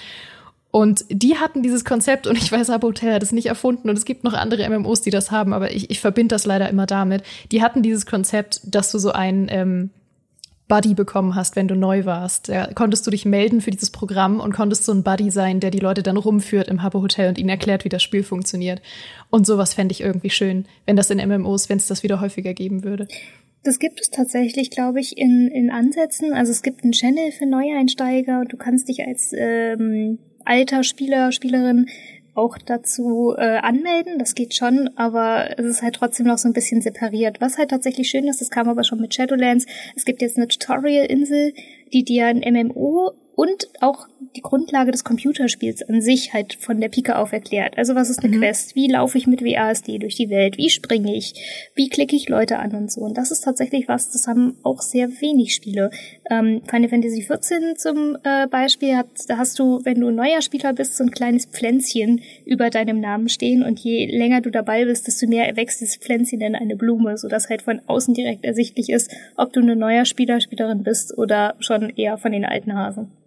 Und 0.75 1.05
die 1.09 1.37
hatten 1.37 1.61
dieses 1.61 1.85
Konzept 1.85 2.25
und 2.25 2.35
ich 2.35 2.51
weiß, 2.51 2.71
Abo 2.71 2.87
Hotel 2.87 3.13
hat 3.13 3.21
es 3.21 3.31
nicht 3.31 3.45
erfunden 3.45 3.91
und 3.91 3.95
es 3.95 4.05
gibt 4.05 4.23
noch 4.23 4.33
andere 4.33 4.67
MMOs, 4.67 5.01
die 5.01 5.11
das 5.11 5.29
haben, 5.29 5.53
aber 5.53 5.69
ich, 5.69 5.91
ich 5.91 5.99
verbinde 5.99 6.33
das 6.33 6.47
leider 6.47 6.67
immer 6.67 6.87
damit. 6.87 7.21
Die 7.51 7.61
hatten 7.61 7.83
dieses 7.83 8.07
Konzept, 8.07 8.59
dass 8.65 8.91
du 8.91 8.97
so 8.97 9.11
ein 9.11 9.49
ähm, 9.51 9.91
Buddy 10.67 10.95
bekommen 10.95 11.35
hast, 11.35 11.55
wenn 11.55 11.67
du 11.67 11.75
neu 11.75 12.05
warst. 12.05 12.49
Da 12.49 12.73
konntest 12.73 13.05
du 13.05 13.11
dich 13.11 13.23
melden 13.23 13.61
für 13.61 13.69
dieses 13.69 13.91
Programm 13.91 14.39
und 14.39 14.51
konntest 14.51 14.83
so 14.83 14.91
ein 14.91 15.03
Buddy 15.03 15.29
sein, 15.29 15.59
der 15.59 15.69
die 15.69 15.77
Leute 15.77 16.01
dann 16.01 16.17
rumführt 16.17 16.67
im 16.67 16.81
Habbo 16.81 17.03
Hotel 17.03 17.29
und 17.29 17.37
ihnen 17.37 17.49
erklärt, 17.49 17.85
wie 17.85 17.89
das 17.89 18.01
Spiel 18.01 18.23
funktioniert. 18.23 18.81
Und 19.29 19.45
sowas 19.45 19.75
fände 19.75 19.91
ich 19.91 20.01
irgendwie 20.01 20.31
schön, 20.31 20.65
wenn 20.87 20.95
das 20.95 21.11
in 21.11 21.19
MMOs, 21.19 21.69
wenn 21.69 21.77
es 21.77 21.85
das 21.85 22.01
wieder 22.01 22.19
häufiger 22.19 22.55
geben 22.55 22.83
würde. 22.83 23.07
Das 23.61 23.77
gibt 23.77 24.01
es 24.01 24.09
tatsächlich, 24.09 24.71
glaube 24.71 24.99
ich, 24.99 25.19
in, 25.19 25.49
in 25.49 25.69
Ansätzen. 25.69 26.33
Also 26.33 26.51
es 26.51 26.63
gibt 26.63 26.83
einen 26.83 26.93
Channel 26.93 27.31
für 27.31 27.45
Neueinsteiger 27.45 28.39
und 28.39 28.51
du 28.51 28.57
kannst 28.57 28.89
dich 28.89 29.05
als 29.05 29.33
ähm, 29.37 30.17
alter 30.45 30.83
Spieler, 30.83 31.31
Spielerin 31.31 31.87
auch 32.35 32.57
dazu 32.57 33.35
äh, 33.37 33.57
anmelden. 33.57 34.17
Das 34.17 34.35
geht 34.35 34.55
schon, 34.55 34.89
aber 34.95 35.57
es 35.57 35.65
ist 35.65 35.81
halt 35.81 35.95
trotzdem 35.95 36.25
noch 36.25 36.37
so 36.37 36.49
ein 36.49 36.53
bisschen 36.53 36.81
separiert. 36.81 37.41
Was 37.41 37.57
halt 37.57 37.69
tatsächlich 37.69 38.09
schön 38.09 38.27
ist, 38.27 38.41
das 38.41 38.49
kam 38.49 38.67
aber 38.67 38.83
schon 38.83 38.99
mit 38.99 39.13
Shadowlands. 39.13 39.65
Es 39.95 40.05
gibt 40.05 40.21
jetzt 40.21 40.37
eine 40.37 40.47
Tutorial-Insel, 40.47 41.53
die 41.93 42.03
dir 42.03 42.27
ein 42.27 42.39
MMO 42.39 43.11
und 43.35 43.67
auch 43.81 44.07
die 44.35 44.41
Grundlage 44.41 44.91
des 44.91 45.03
Computerspiels 45.03 45.83
an 45.83 46.01
sich 46.01 46.33
halt 46.33 46.53
von 46.53 46.79
der 46.79 46.89
Pike 46.89 47.17
auf 47.17 47.31
erklärt. 47.31 47.77
Also 47.77 47.95
was 47.95 48.09
ist 48.09 48.23
eine 48.23 48.35
mhm. 48.35 48.41
Quest? 48.41 48.75
Wie 48.75 48.87
laufe 48.87 49.17
ich 49.17 49.27
mit 49.27 49.43
WASD 49.43 49.99
durch 49.99 50.15
die 50.15 50.29
Welt? 50.29 50.57
Wie 50.57 50.69
springe 50.69 51.15
ich? 51.15 51.33
Wie 51.75 51.89
klicke 51.89 52.15
ich 52.15 52.29
Leute 52.29 52.59
an 52.59 52.73
und 52.73 52.91
so? 52.91 53.01
Und 53.01 53.17
das 53.17 53.31
ist 53.31 53.41
tatsächlich 53.41 53.87
was, 53.87 54.11
das 54.11 54.27
haben 54.27 54.57
auch 54.63 54.81
sehr 54.81 55.09
wenig 55.21 55.53
Spiele. 55.53 55.89
Ähm, 56.29 56.61
Final 56.67 56.89
Fantasy 56.89 57.21
XIV 57.21 57.75
zum 57.75 58.17
äh, 58.23 58.47
Beispiel, 58.47 58.95
hat, 58.95 59.07
da 59.27 59.37
hast 59.37 59.59
du, 59.59 59.81
wenn 59.83 59.99
du 59.99 60.09
ein 60.09 60.15
neuer 60.15 60.41
Spieler 60.41 60.73
bist, 60.73 60.97
so 60.97 61.03
ein 61.03 61.11
kleines 61.11 61.45
Pflänzchen 61.45 62.21
über 62.45 62.69
deinem 62.69 62.99
Namen 62.99 63.29
stehen 63.29 63.63
und 63.63 63.79
je 63.79 64.05
länger 64.05 64.41
du 64.41 64.51
dabei 64.51 64.85
bist, 64.85 65.07
desto 65.07 65.27
mehr 65.27 65.47
erwächst 65.47 65.81
dieses 65.81 65.97
Pflänzchen 65.97 66.41
in 66.41 66.55
eine 66.55 66.75
Blume, 66.75 67.17
sodass 67.17 67.49
halt 67.49 67.61
von 67.63 67.81
außen 67.87 68.13
direkt 68.13 68.45
ersichtlich 68.45 68.89
ist, 68.89 69.11
ob 69.35 69.53
du 69.53 69.61
ein 69.61 69.77
neuer 69.77 70.05
Spieler, 70.05 70.39
Spielerin 70.39 70.83
bist 70.83 71.17
oder 71.17 71.55
schon 71.59 71.89
eher 71.89 72.17
von 72.17 72.31
den 72.31 72.45
alten 72.45 72.73
Hasen. 72.73 73.22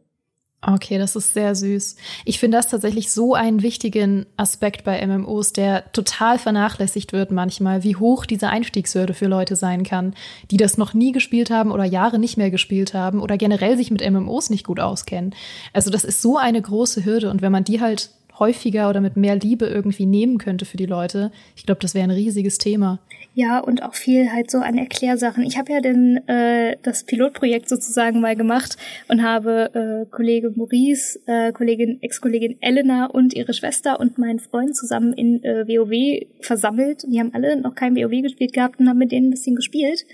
Okay, 0.69 0.99
das 0.99 1.15
ist 1.15 1.33
sehr 1.33 1.55
süß. 1.55 1.95
Ich 2.25 2.41
finde 2.41 2.59
das 2.59 2.67
tatsächlich 2.67 3.13
so 3.13 3.35
einen 3.35 3.63
wichtigen 3.63 4.27
Aspekt 4.37 4.83
bei 4.83 5.07
MMOs, 5.07 5.53
der 5.53 5.93
total 5.93 6.41
vernachlässigt 6.41 7.13
wird 7.13 7.31
manchmal, 7.31 7.85
wie 7.85 7.95
hoch 7.95 8.27
diese 8.27 8.49
Einstiegshürde 8.49 9.15
für 9.15 9.27
Leute 9.27 9.55
sein 9.55 9.85
kann, 9.85 10.15
die 10.51 10.57
das 10.57 10.77
noch 10.77 10.93
nie 10.93 11.13
gespielt 11.13 11.51
haben 11.51 11.71
oder 11.71 11.85
Jahre 11.85 12.19
nicht 12.19 12.37
mehr 12.37 12.51
gespielt 12.51 12.95
haben 12.95 13.21
oder 13.21 13.37
generell 13.37 13.77
sich 13.77 13.93
mit 13.93 14.09
MMOs 14.11 14.51
nicht 14.51 14.67
gut 14.67 14.81
auskennen. 14.81 15.37
Also 15.73 15.91
das 15.91 16.03
ist 16.03 16.21
so 16.21 16.37
eine 16.37 16.61
große 16.61 17.05
Hürde 17.05 17.31
und 17.31 17.43
wenn 17.43 17.53
man 17.53 17.63
die 17.63 17.81
halt 17.81 18.11
häufiger 18.39 18.89
oder 18.89 19.01
mit 19.01 19.17
mehr 19.17 19.37
Liebe 19.37 19.67
irgendwie 19.67 20.07
nehmen 20.07 20.39
könnte 20.39 20.65
für 20.65 20.77
die 20.77 20.87
Leute. 20.87 21.31
Ich 21.57 21.67
glaube, 21.67 21.81
das 21.81 21.95
wäre 21.95 22.05
ein 22.05 22.11
riesiges 22.11 22.59
Thema. 22.59 23.01
Ja, 23.35 23.59
und 23.59 23.83
auch 23.83 23.95
viel 23.95 24.33
halt 24.33 24.51
so 24.51 24.59
an 24.59 24.79
Erklärsachen. 24.79 25.45
Ich 25.45 25.59
habe 25.59 25.73
ja 25.73 25.81
denn 25.81 26.27
äh, 26.27 26.77
das 26.83 27.05
Pilotprojekt 27.05 27.69
sozusagen 27.69 28.21
mal 28.21 28.35
gemacht 28.35 28.77
und 29.09 29.23
habe 29.23 29.71
äh, 29.75 30.11
Kollege 30.11 30.53
Maurice, 30.55 31.21
äh, 31.27 31.53
Kollegin, 31.53 31.99
Ex-Kollegin 32.01 32.57
Elena 32.61 33.07
und 33.07 33.35
ihre 33.35 33.53
Schwester 33.53 34.01
und 34.01 34.17
meinen 34.17 34.39
Freund 34.39 34.75
zusammen 34.75 35.13
in 35.13 35.43
äh, 35.45 35.67
WoW 35.69 36.27
versammelt. 36.41 37.05
Die 37.07 37.21
haben 37.21 37.35
alle 37.35 37.61
noch 37.61 37.75
kein 37.75 37.95
WoW 37.95 38.23
gespielt 38.23 38.55
gehabt 38.55 38.81
und 38.81 38.89
haben 38.89 38.99
mit 38.99 39.13
denen 39.13 39.29
ein 39.29 39.33
bisschen 39.33 39.57
gespielt. 39.57 40.05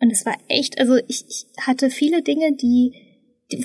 Und 0.00 0.10
es 0.10 0.26
war 0.26 0.34
echt, 0.48 0.78
also 0.78 0.96
ich, 1.08 1.24
ich 1.28 1.46
hatte 1.62 1.88
viele 1.88 2.22
Dinge, 2.22 2.52
die 2.52 2.92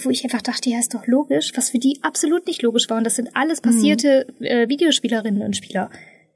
wo 0.04 0.10
ich 0.10 0.24
einfach 0.24 0.42
dachte, 0.42 0.70
ja, 0.70 0.80
ist 0.80 0.94
doch 0.94 1.08
logisch, 1.08 1.54
was 1.56 1.70
für 1.70 1.80
die 1.80 2.00
absolut 2.02 2.48
nicht 2.48 2.62
logisch 2.62 2.90
war. 2.90 2.98
Und 2.98 3.04
das 3.04 3.16
sind 3.16 3.36
alles 3.36 3.62
passierte 3.62 4.28
mhm. 4.40 4.46
äh, 4.46 4.70
Videospielerinnen 4.70 5.42
und 5.42 5.56
Spieler. 5.56 5.90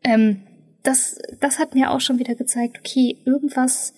Ähm, 0.04 0.42
das, 0.84 1.20
das 1.40 1.60
hat 1.60 1.76
mir 1.76 1.92
auch 1.92 2.02
schon 2.02 2.20
wieder 2.20 2.36
gezeigt, 2.36 2.80
okay, 2.80 3.18
irgendwas 3.26 3.94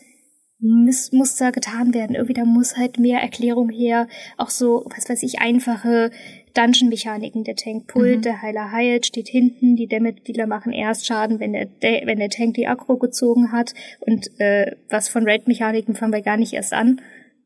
muss, 0.59 1.11
muss 1.11 1.35
da 1.35 1.51
getan 1.51 1.93
werden. 1.93 2.15
Irgendwie 2.15 2.33
da 2.33 2.45
muss 2.45 2.77
halt 2.77 2.97
mehr 2.97 3.19
Erklärung 3.19 3.69
her. 3.69 4.07
Auch 4.37 4.49
so, 4.49 4.85
was 4.95 5.07
weiß 5.07 5.23
ich, 5.23 5.39
einfache 5.39 6.11
Dungeon-Mechaniken. 6.55 7.43
Der 7.43 7.55
Tank 7.55 7.87
pullt, 7.87 8.17
mhm. 8.17 8.21
der 8.23 8.41
Heiler 8.41 8.71
heilt, 8.71 9.05
steht 9.05 9.27
hinten. 9.27 9.75
Die 9.75 9.87
Damage-Dealer 9.87 10.47
machen 10.47 10.73
erst 10.73 11.05
Schaden, 11.05 11.39
wenn 11.39 11.53
der, 11.53 11.65
der, 11.65 12.05
wenn 12.05 12.19
der 12.19 12.29
Tank 12.29 12.55
die 12.55 12.67
Aggro 12.67 12.97
gezogen 12.97 13.51
hat. 13.51 13.73
Und 13.99 14.29
äh, 14.39 14.75
was 14.89 15.09
von 15.09 15.27
Raid-Mechaniken 15.27 15.95
fangen 15.95 16.13
wir 16.13 16.21
gar 16.21 16.37
nicht 16.37 16.53
erst 16.53 16.73
an. 16.73 17.01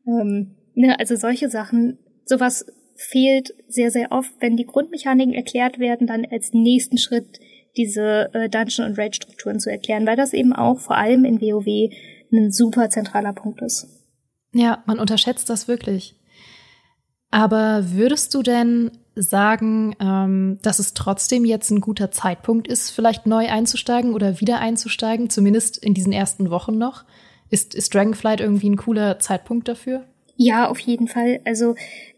Ähm, 0.06 0.56
Ne, 0.74 0.98
also 0.98 1.16
solche 1.16 1.50
Sachen, 1.50 1.98
sowas 2.24 2.66
fehlt 2.96 3.54
sehr, 3.68 3.90
sehr 3.90 4.12
oft, 4.12 4.32
wenn 4.40 4.56
die 4.56 4.66
Grundmechaniken 4.66 5.34
erklärt 5.34 5.78
werden, 5.78 6.06
dann 6.06 6.24
als 6.30 6.52
nächsten 6.52 6.98
Schritt 6.98 7.40
diese 7.76 8.30
äh, 8.34 8.48
Dungeon- 8.48 8.86
und 8.86 8.98
Raid-Strukturen 8.98 9.60
zu 9.60 9.70
erklären, 9.70 10.06
weil 10.06 10.16
das 10.16 10.32
eben 10.32 10.52
auch 10.52 10.78
vor 10.78 10.96
allem 10.96 11.24
in 11.24 11.40
WoW 11.40 11.90
ein 12.32 12.50
super 12.50 12.90
zentraler 12.90 13.32
Punkt 13.32 13.62
ist. 13.62 13.88
Ja, 14.54 14.82
man 14.86 14.98
unterschätzt 14.98 15.48
das 15.48 15.68
wirklich. 15.68 16.16
Aber 17.30 17.92
würdest 17.92 18.34
du 18.34 18.42
denn 18.42 18.90
sagen, 19.14 19.94
ähm, 20.00 20.58
dass 20.62 20.78
es 20.78 20.94
trotzdem 20.94 21.44
jetzt 21.44 21.70
ein 21.70 21.80
guter 21.80 22.10
Zeitpunkt 22.10 22.68
ist, 22.68 22.90
vielleicht 22.90 23.26
neu 23.26 23.48
einzusteigen 23.48 24.14
oder 24.14 24.40
wieder 24.40 24.60
einzusteigen, 24.60 25.30
zumindest 25.30 25.78
in 25.78 25.94
diesen 25.94 26.12
ersten 26.12 26.50
Wochen 26.50 26.76
noch? 26.76 27.04
Ist, 27.48 27.74
ist 27.74 27.94
Dragonflight 27.94 28.40
irgendwie 28.40 28.70
ein 28.70 28.76
cooler 28.76 29.18
Zeitpunkt 29.18 29.68
dafür? 29.68 30.06
Ja, 30.36 30.68
auf 30.68 30.78
jeden 30.78 31.08
Fall. 31.08 31.40
Also 31.44 31.74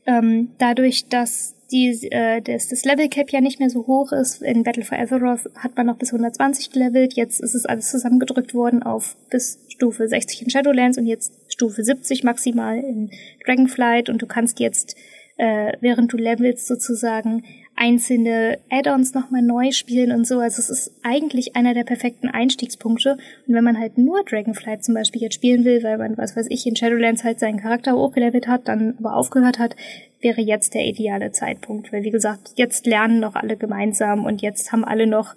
ähm, 0.07 0.51
dadurch, 0.59 1.09
dass 1.09 1.55
die, 1.71 2.09
äh, 2.11 2.41
das, 2.41 2.69
das 2.69 2.85
Level 2.85 3.09
Cap 3.09 3.31
ja 3.31 3.41
nicht 3.41 3.59
mehr 3.59 3.71
so 3.71 3.87
hoch 3.87 4.13
ist, 4.13 4.43
in 4.43 4.63
Battle 4.63 4.85
for 4.85 4.99
Azeroth 4.99 5.51
hat 5.57 5.77
man 5.77 5.87
noch 5.87 5.97
bis 5.97 6.11
120 6.11 6.71
gelevelt, 6.71 7.15
jetzt 7.15 7.41
ist 7.41 7.55
es 7.55 7.67
alles 7.67 7.91
zusammengedrückt 7.91 8.55
worden 8.55 8.83
auf 8.83 9.17
bis 9.31 9.59
Stufe 9.69 10.07
60 10.07 10.43
in 10.43 10.51
Shadowlands 10.51 10.99
und 10.99 11.07
jetzt 11.07 11.33
Stufe 11.49 11.83
70 11.83 12.23
maximal 12.23 12.79
in 12.79 13.11
Dragonflight 13.45 14.09
und 14.09 14.23
du 14.23 14.27
kannst 14.27 14.61
jetzt, 14.61 14.97
äh, 15.37 15.73
während 15.81 16.13
du 16.13 16.17
levelst 16.17 16.67
sozusagen, 16.67 17.45
einzelne 17.77 18.59
Add-ons 18.71 19.15
nochmal 19.15 19.43
neu 19.43 19.73
spielen 19.73 20.13
und 20.13 20.27
so. 20.27 20.39
Also 20.39 20.61
es 20.61 20.71
ist 20.71 20.93
eigentlich 21.03 21.57
einer 21.57 21.75
der 21.75 21.85
perfekten 21.85 22.29
Einstiegspunkte. 22.29 23.17
Und 23.47 23.55
wenn 23.55 23.65
man 23.65 23.79
halt 23.79 23.99
nur 23.99 24.23
Dragonflight 24.25 24.85
zum 24.85 24.95
Beispiel 24.95 25.23
jetzt 25.23 25.35
spielen 25.35 25.65
will, 25.65 25.83
weil 25.83 25.99
man, 25.99 26.17
was 26.17 26.37
weiß 26.37 26.47
ich, 26.51 26.67
in 26.67 26.77
Shadowlands 26.77 27.25
halt 27.25 27.41
seinen 27.41 27.61
Charakter 27.61 27.95
hochgelevelt 27.95 28.47
hat, 28.47 28.69
dann 28.69 28.95
aber 28.99 29.17
aufgehört 29.17 29.59
hat, 29.59 29.77
wäre 30.21 30.41
jetzt 30.41 30.75
der 30.75 30.85
ideale 30.85 31.33
Zeitpunkt. 31.33 31.93
Weil 31.93 32.05
wie 32.05 32.11
gesagt, 32.11 32.53
jetzt 32.57 32.87
lernen 32.87 33.21
noch 33.21 33.35
alle 33.35 33.57
gemeinsam 33.57 34.25
und 34.25 34.43
jetzt 34.43 34.73
haben 34.73 34.85
alle 34.85 35.07
noch 35.07 35.35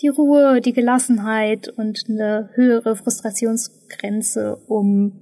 die 0.00 0.08
Ruhe, 0.08 0.60
die 0.60 0.72
Gelassenheit 0.72 1.68
und 1.68 2.04
eine 2.08 2.50
höhere 2.54 2.96
Frustrationsgrenze, 2.96 4.56
um 4.66 5.20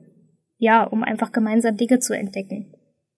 ja, 0.63 0.85
um 0.85 1.03
einfach 1.03 1.33
gemeinsam 1.33 1.77
Dinge 1.77 1.99
zu 1.99 2.17
entdecken. 2.17 2.73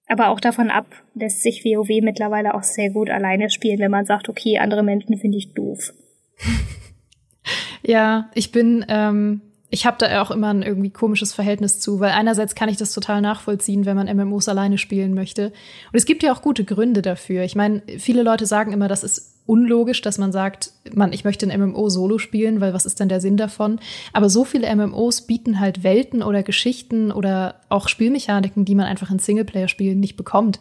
Aber 0.06 0.28
auch 0.28 0.40
davon 0.40 0.70
ab 0.70 0.86
lässt 1.14 1.42
sich 1.42 1.64
WoW 1.64 2.02
mittlerweile 2.02 2.54
auch 2.54 2.62
sehr 2.62 2.90
gut 2.90 3.10
alleine 3.10 3.48
spielen, 3.50 3.78
wenn 3.78 3.90
man 3.90 4.04
sagt, 4.04 4.28
okay, 4.28 4.58
andere 4.58 4.82
Menschen 4.82 5.18
finde 5.18 5.38
ich 5.38 5.54
doof. 5.54 5.92
ja, 7.82 8.30
ich 8.34 8.52
bin, 8.52 8.84
ähm, 8.88 9.40
ich 9.70 9.86
habe 9.86 9.96
da 9.98 10.22
auch 10.22 10.30
immer 10.30 10.52
ein 10.52 10.62
irgendwie 10.62 10.90
komisches 10.90 11.32
Verhältnis 11.32 11.80
zu, 11.80 12.00
weil 12.00 12.10
einerseits 12.10 12.54
kann 12.54 12.68
ich 12.68 12.76
das 12.76 12.92
total 12.92 13.22
nachvollziehen, 13.22 13.86
wenn 13.86 13.96
man 13.96 14.14
MMOs 14.14 14.48
alleine 14.48 14.78
spielen 14.78 15.14
möchte. 15.14 15.46
Und 15.46 15.94
es 15.94 16.04
gibt 16.04 16.22
ja 16.22 16.32
auch 16.34 16.42
gute 16.42 16.64
Gründe 16.64 17.00
dafür. 17.00 17.42
Ich 17.42 17.56
meine, 17.56 17.82
viele 17.98 18.22
Leute 18.22 18.44
sagen 18.46 18.72
immer, 18.72 18.88
das 18.88 19.04
ist 19.04 19.33
unlogisch, 19.46 20.00
dass 20.00 20.18
man 20.18 20.32
sagt, 20.32 20.72
man, 20.92 21.12
ich 21.12 21.24
möchte 21.24 21.46
ein 21.46 21.60
MMO 21.60 21.88
solo 21.88 22.18
spielen, 22.18 22.60
weil 22.60 22.72
was 22.72 22.86
ist 22.86 23.00
denn 23.00 23.08
der 23.08 23.20
Sinn 23.20 23.36
davon? 23.36 23.78
Aber 24.12 24.30
so 24.30 24.44
viele 24.44 24.74
MMOs 24.74 25.22
bieten 25.22 25.60
halt 25.60 25.82
Welten 25.82 26.22
oder 26.22 26.42
Geschichten 26.42 27.12
oder 27.12 27.56
auch 27.68 27.88
Spielmechaniken, 27.88 28.64
die 28.64 28.74
man 28.74 28.86
einfach 28.86 29.10
in 29.10 29.18
Singleplayer-Spielen 29.18 30.00
nicht 30.00 30.16
bekommt. 30.16 30.60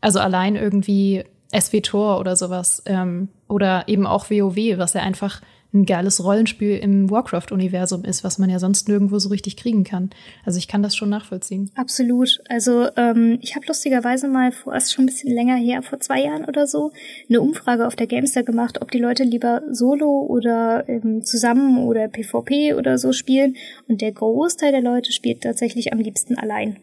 Also 0.00 0.18
allein 0.18 0.56
irgendwie 0.56 1.24
SWTOR 1.54 2.18
oder 2.18 2.36
sowas 2.36 2.82
ähm, 2.86 3.28
oder 3.48 3.86
eben 3.86 4.06
auch 4.06 4.30
WoW, 4.30 4.78
was 4.78 4.94
ja 4.94 5.02
einfach 5.02 5.42
ein 5.74 5.86
geiles 5.86 6.22
Rollenspiel 6.22 6.76
im 6.76 7.10
Warcraft-Universum 7.10 8.04
ist, 8.04 8.24
was 8.24 8.38
man 8.38 8.50
ja 8.50 8.58
sonst 8.58 8.88
nirgendwo 8.88 9.18
so 9.18 9.30
richtig 9.30 9.56
kriegen 9.56 9.84
kann. 9.84 10.10
Also 10.44 10.58
ich 10.58 10.68
kann 10.68 10.82
das 10.82 10.94
schon 10.94 11.08
nachvollziehen. 11.08 11.70
Absolut. 11.74 12.40
Also 12.48 12.88
ähm, 12.96 13.38
ich 13.40 13.56
habe 13.56 13.66
lustigerweise 13.66 14.28
mal 14.28 14.52
vor, 14.52 14.74
ist 14.74 14.92
schon 14.92 15.04
ein 15.04 15.06
bisschen 15.06 15.32
länger 15.32 15.56
her, 15.56 15.82
vor 15.82 16.00
zwei 16.00 16.22
Jahren 16.22 16.44
oder 16.44 16.66
so, 16.66 16.92
eine 17.28 17.40
Umfrage 17.40 17.86
auf 17.86 17.96
der 17.96 18.06
Gamester 18.06 18.42
gemacht, 18.42 18.82
ob 18.82 18.90
die 18.90 18.98
Leute 18.98 19.24
lieber 19.24 19.62
Solo 19.70 20.26
oder 20.28 20.88
ähm, 20.88 21.24
zusammen 21.24 21.78
oder 21.78 22.08
PvP 22.08 22.74
oder 22.74 22.98
so 22.98 23.12
spielen. 23.12 23.56
Und 23.88 24.00
der 24.00 24.12
Großteil 24.12 24.72
der 24.72 24.82
Leute 24.82 25.12
spielt 25.12 25.42
tatsächlich 25.42 25.92
am 25.92 25.98
liebsten 25.98 26.36
allein. 26.36 26.76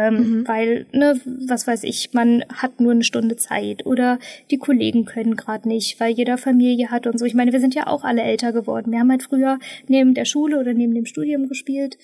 Ähm, 0.00 0.14
mhm. 0.14 0.48
Weil, 0.48 0.86
ne, 0.92 1.20
was 1.46 1.66
weiß 1.66 1.84
ich, 1.84 2.14
man 2.14 2.42
hat 2.48 2.80
nur 2.80 2.92
eine 2.92 3.04
Stunde 3.04 3.36
Zeit 3.36 3.84
oder 3.84 4.18
die 4.50 4.56
Kollegen 4.56 5.04
können 5.04 5.36
gerade 5.36 5.68
nicht, 5.68 6.00
weil 6.00 6.12
jeder 6.12 6.38
Familie 6.38 6.90
hat 6.90 7.06
und 7.06 7.18
so. 7.18 7.26
Ich 7.26 7.34
meine, 7.34 7.52
wir 7.52 7.60
sind 7.60 7.74
ja 7.74 7.86
auch 7.86 8.02
alle 8.02 8.22
älter 8.22 8.52
geworden. 8.52 8.92
Wir 8.92 9.00
haben 9.00 9.10
halt 9.10 9.22
früher 9.22 9.58
neben 9.88 10.14
der 10.14 10.24
Schule 10.24 10.58
oder 10.58 10.72
neben 10.72 10.94
dem 10.94 11.04
Studium 11.04 11.48
gespielt 11.48 11.98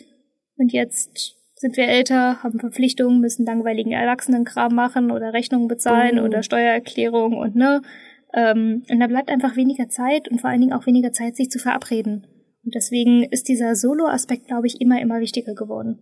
und 0.56 0.74
jetzt 0.74 1.36
sind 1.54 1.78
wir 1.78 1.88
älter, 1.88 2.42
haben 2.42 2.60
Verpflichtungen, 2.60 3.18
müssen 3.18 3.46
langweiligen 3.46 3.92
Erwachsenenkram 3.92 4.74
machen 4.74 5.10
oder 5.10 5.32
Rechnungen 5.32 5.68
bezahlen 5.68 6.18
oh. 6.18 6.24
oder 6.24 6.42
Steuererklärung 6.42 7.38
und 7.38 7.56
ne. 7.56 7.80
Ähm, 8.34 8.82
und 8.90 9.00
da 9.00 9.06
bleibt 9.06 9.30
einfach 9.30 9.56
weniger 9.56 9.88
Zeit 9.88 10.28
und 10.28 10.42
vor 10.42 10.50
allen 10.50 10.60
Dingen 10.60 10.74
auch 10.74 10.86
weniger 10.86 11.12
Zeit, 11.12 11.36
sich 11.36 11.48
zu 11.48 11.58
verabreden. 11.58 12.26
Und 12.62 12.74
deswegen 12.74 13.22
ist 13.22 13.48
dieser 13.48 13.74
Solo-Aspekt, 13.74 14.48
glaube 14.48 14.66
ich, 14.66 14.82
immer, 14.82 15.00
immer 15.00 15.20
wichtiger 15.20 15.54
geworden. 15.54 15.98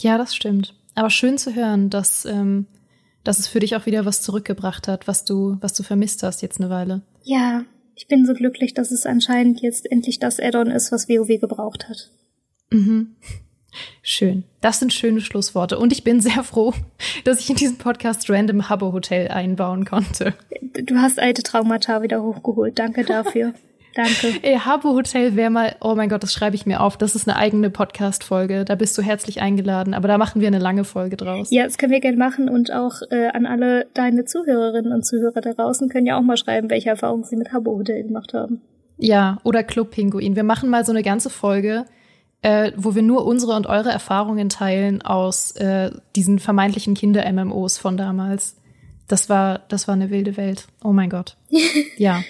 Ja, 0.00 0.18
das 0.18 0.34
stimmt. 0.34 0.74
Aber 0.94 1.10
schön 1.10 1.38
zu 1.38 1.54
hören, 1.54 1.90
dass, 1.90 2.24
ähm, 2.24 2.66
dass 3.24 3.38
es 3.38 3.48
für 3.48 3.60
dich 3.60 3.76
auch 3.76 3.86
wieder 3.86 4.04
was 4.04 4.22
zurückgebracht 4.22 4.88
hat, 4.88 5.06
was 5.08 5.24
du, 5.24 5.58
was 5.60 5.74
du 5.74 5.82
vermisst 5.82 6.22
hast 6.22 6.42
jetzt 6.42 6.60
eine 6.60 6.70
Weile. 6.70 7.02
Ja, 7.22 7.64
ich 7.94 8.08
bin 8.08 8.26
so 8.26 8.34
glücklich, 8.34 8.74
dass 8.74 8.90
es 8.90 9.06
anscheinend 9.06 9.60
jetzt 9.62 9.90
endlich 9.90 10.18
das 10.18 10.38
Add-on 10.38 10.70
ist, 10.70 10.92
was 10.92 11.08
WoW 11.08 11.40
gebraucht 11.40 11.88
hat. 11.88 12.10
Mhm. 12.70 13.16
Schön. 14.02 14.44
Das 14.60 14.78
sind 14.78 14.92
schöne 14.92 15.20
Schlussworte. 15.20 15.78
Und 15.78 15.92
ich 15.92 16.04
bin 16.04 16.20
sehr 16.20 16.42
froh, 16.44 16.72
dass 17.24 17.40
ich 17.40 17.50
in 17.50 17.56
diesem 17.56 17.76
Podcast 17.76 18.30
Random 18.30 18.68
Habbo 18.68 18.92
Hotel 18.92 19.28
einbauen 19.28 19.84
konnte. 19.84 20.34
Du 20.82 20.96
hast 20.96 21.18
alte 21.18 21.42
Traumata 21.42 22.02
wieder 22.02 22.22
hochgeholt. 22.22 22.78
Danke 22.78 23.04
dafür. 23.04 23.54
Danke. 23.96 24.34
Ey, 24.42 24.58
Harbo 24.58 24.90
Hotel 24.90 25.36
wäre 25.36 25.48
mal, 25.50 25.74
oh 25.80 25.94
mein 25.94 26.10
Gott, 26.10 26.22
das 26.22 26.32
schreibe 26.32 26.54
ich 26.54 26.66
mir 26.66 26.82
auf. 26.82 26.98
Das 26.98 27.14
ist 27.14 27.26
eine 27.26 27.38
eigene 27.38 27.70
Podcast-Folge. 27.70 28.66
Da 28.66 28.74
bist 28.74 28.96
du 28.98 29.02
herzlich 29.02 29.40
eingeladen. 29.40 29.94
Aber 29.94 30.06
da 30.06 30.18
machen 30.18 30.42
wir 30.42 30.48
eine 30.48 30.58
lange 30.58 30.84
Folge 30.84 31.16
draus. 31.16 31.50
Ja, 31.50 31.64
das 31.64 31.78
können 31.78 31.92
wir 31.92 32.00
gerne 32.00 32.18
machen. 32.18 32.50
Und 32.50 32.70
auch 32.72 33.00
äh, 33.10 33.28
an 33.28 33.46
alle 33.46 33.86
deine 33.94 34.26
Zuhörerinnen 34.26 34.92
und 34.92 35.06
Zuhörer 35.06 35.40
da 35.40 35.54
draußen 35.54 35.88
können 35.88 36.06
ja 36.06 36.18
auch 36.18 36.22
mal 36.22 36.36
schreiben, 36.36 36.68
welche 36.68 36.90
Erfahrungen 36.90 37.24
sie 37.24 37.36
mit 37.36 37.52
Harbo 37.52 37.78
Hotel 37.78 38.02
gemacht 38.02 38.34
haben. 38.34 38.60
Ja, 38.98 39.38
oder 39.44 39.64
Club 39.64 39.92
Pinguin. 39.92 40.36
Wir 40.36 40.44
machen 40.44 40.68
mal 40.68 40.84
so 40.84 40.92
eine 40.92 41.02
ganze 41.02 41.30
Folge, 41.30 41.86
äh, 42.42 42.72
wo 42.76 42.94
wir 42.94 43.02
nur 43.02 43.24
unsere 43.24 43.54
und 43.54 43.66
eure 43.66 43.90
Erfahrungen 43.90 44.50
teilen 44.50 45.00
aus 45.00 45.52
äh, 45.52 45.90
diesen 46.14 46.38
vermeintlichen 46.38 46.94
Kinder-MMOs 46.94 47.78
von 47.78 47.96
damals. 47.96 48.56
Das 49.08 49.30
war, 49.30 49.60
das 49.68 49.88
war 49.88 49.94
eine 49.94 50.10
wilde 50.10 50.36
Welt. 50.36 50.66
Oh 50.84 50.92
mein 50.92 51.08
Gott. 51.08 51.38
ja. 51.96 52.22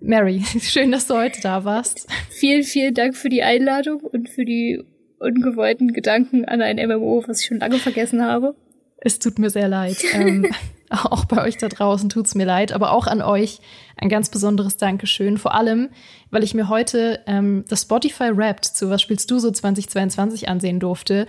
Mary, 0.00 0.42
schön, 0.60 0.92
dass 0.92 1.06
du 1.06 1.14
heute 1.14 1.40
da 1.40 1.64
warst. 1.64 2.06
Vielen, 2.30 2.62
vielen 2.62 2.94
Dank 2.94 3.16
für 3.16 3.28
die 3.28 3.42
Einladung 3.42 4.00
und 4.00 4.28
für 4.28 4.44
die 4.44 4.82
ungewollten 5.18 5.92
Gedanken 5.92 6.46
an 6.46 6.62
ein 6.62 6.76
MMO, 6.76 7.22
was 7.26 7.40
ich 7.40 7.46
schon 7.46 7.58
lange 7.58 7.78
vergessen 7.78 8.24
habe. 8.24 8.54
Es 8.96 9.18
tut 9.18 9.38
mir 9.38 9.50
sehr 9.50 9.68
leid. 9.68 9.98
ähm, 10.12 10.46
auch 10.90 11.24
bei 11.24 11.44
euch 11.44 11.56
da 11.56 11.68
draußen 11.68 12.08
tut's 12.08 12.34
mir 12.34 12.46
leid, 12.46 12.72
aber 12.72 12.92
auch 12.92 13.06
an 13.06 13.22
euch 13.22 13.60
ein 13.96 14.08
ganz 14.08 14.30
besonderes 14.30 14.76
Dankeschön. 14.76 15.38
Vor 15.38 15.54
allem, 15.54 15.90
weil 16.30 16.42
ich 16.42 16.54
mir 16.54 16.68
heute 16.68 17.20
ähm, 17.26 17.64
das 17.68 17.82
Spotify 17.82 18.36
Wrapped 18.36 18.64
zu 18.64 18.90
Was 18.90 19.02
spielst 19.02 19.30
du 19.30 19.38
so 19.38 19.50
2022 19.50 20.48
ansehen 20.48 20.80
durfte 20.80 21.26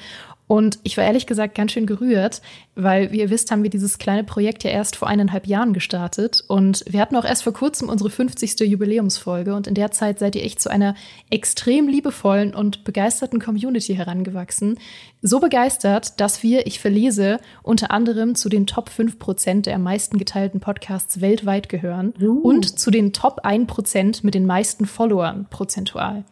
und 0.52 0.80
ich 0.84 0.98
war 0.98 1.06
ehrlich 1.06 1.28
gesagt 1.28 1.56
ganz 1.56 1.72
schön 1.72 1.86
gerührt, 1.86 2.42
weil, 2.76 3.14
wie 3.14 3.22
ihr 3.22 3.30
wisst, 3.30 3.52
haben 3.52 3.64
wir 3.64 3.70
dieses 3.70 4.00
kleine 4.00 4.26
Projekt 4.26 4.66
ja 4.66 4.70
erst 4.70 4.98
vor 4.98 5.08
eineinhalb 5.08 5.48
Jahren 5.48 5.72
gestartet. 5.72 6.44
Und 6.46 6.84
wir 6.90 7.00
hatten 7.00 7.16
auch 7.16 7.24
erst 7.24 7.44
vor 7.44 7.54
kurzem 7.54 7.88
unsere 7.88 8.10
50. 8.10 8.60
Jubiläumsfolge. 8.60 9.56
Und 9.56 9.68
in 9.68 9.76
der 9.76 9.92
Zeit 9.92 10.20
seid 10.20 10.36
ihr 10.36 10.44
echt 10.44 10.60
zu 10.60 10.70
einer 10.70 10.96
extrem 11.30 11.88
liebevollen 11.88 12.54
und 12.54 12.84
begeisterten 12.84 13.40
Community 13.40 13.96
herangewachsen. 13.96 14.78
So 15.22 15.40
begeistert, 15.40 16.20
dass 16.20 16.44
wir, 16.44 16.68
ich 16.68 16.82
verlese, 16.82 17.40
unter 17.64 17.92
anderem 17.92 18.36
zu 18.36 18.50
den 18.50 18.68
Top 18.68 18.90
5 18.90 19.20
Prozent 19.20 19.68
der 19.68 19.76
am 19.76 19.84
meisten 19.84 20.18
geteilten 20.18 20.60
Podcasts 20.60 21.22
weltweit 21.22 21.70
gehören 21.70 22.14
uh. 22.22 22.42
und 22.42 22.78
zu 22.78 22.92
den 22.92 23.14
Top 23.14 23.40
1 23.46 23.68
Prozent 23.68 24.26
mit 24.26 24.36
den 24.36 24.46
meisten 24.46 24.86
Followern 24.86 25.48
prozentual. 25.50 26.26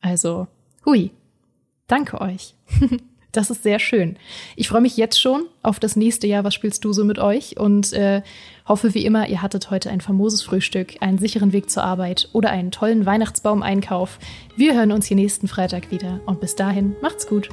Also, 0.00 0.46
hui. 0.84 1.10
Danke 1.88 2.20
euch. 2.20 2.54
Das 3.36 3.50
ist 3.50 3.62
sehr 3.62 3.78
schön. 3.78 4.16
Ich 4.56 4.68
freue 4.68 4.80
mich 4.80 4.96
jetzt 4.96 5.20
schon 5.20 5.44
auf 5.62 5.78
das 5.78 5.94
nächste 5.94 6.26
Jahr. 6.26 6.42
Was 6.42 6.54
spielst 6.54 6.82
du 6.86 6.94
so 6.94 7.04
mit 7.04 7.18
euch? 7.18 7.58
Und 7.58 7.92
äh, 7.92 8.22
hoffe 8.66 8.94
wie 8.94 9.04
immer, 9.04 9.28
ihr 9.28 9.42
hattet 9.42 9.70
heute 9.70 9.90
ein 9.90 10.00
famoses 10.00 10.42
Frühstück, 10.42 10.94
einen 11.00 11.18
sicheren 11.18 11.52
Weg 11.52 11.68
zur 11.68 11.84
Arbeit 11.84 12.30
oder 12.32 12.48
einen 12.48 12.70
tollen 12.70 13.04
Weihnachtsbaum-Einkauf. 13.04 14.18
Wir 14.56 14.74
hören 14.74 14.90
uns 14.90 15.04
hier 15.04 15.18
nächsten 15.18 15.48
Freitag 15.48 15.90
wieder. 15.90 16.20
Und 16.24 16.40
bis 16.40 16.56
dahin, 16.56 16.96
macht's 17.02 17.26
gut. 17.26 17.50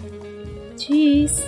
Tschüss. 0.78 1.41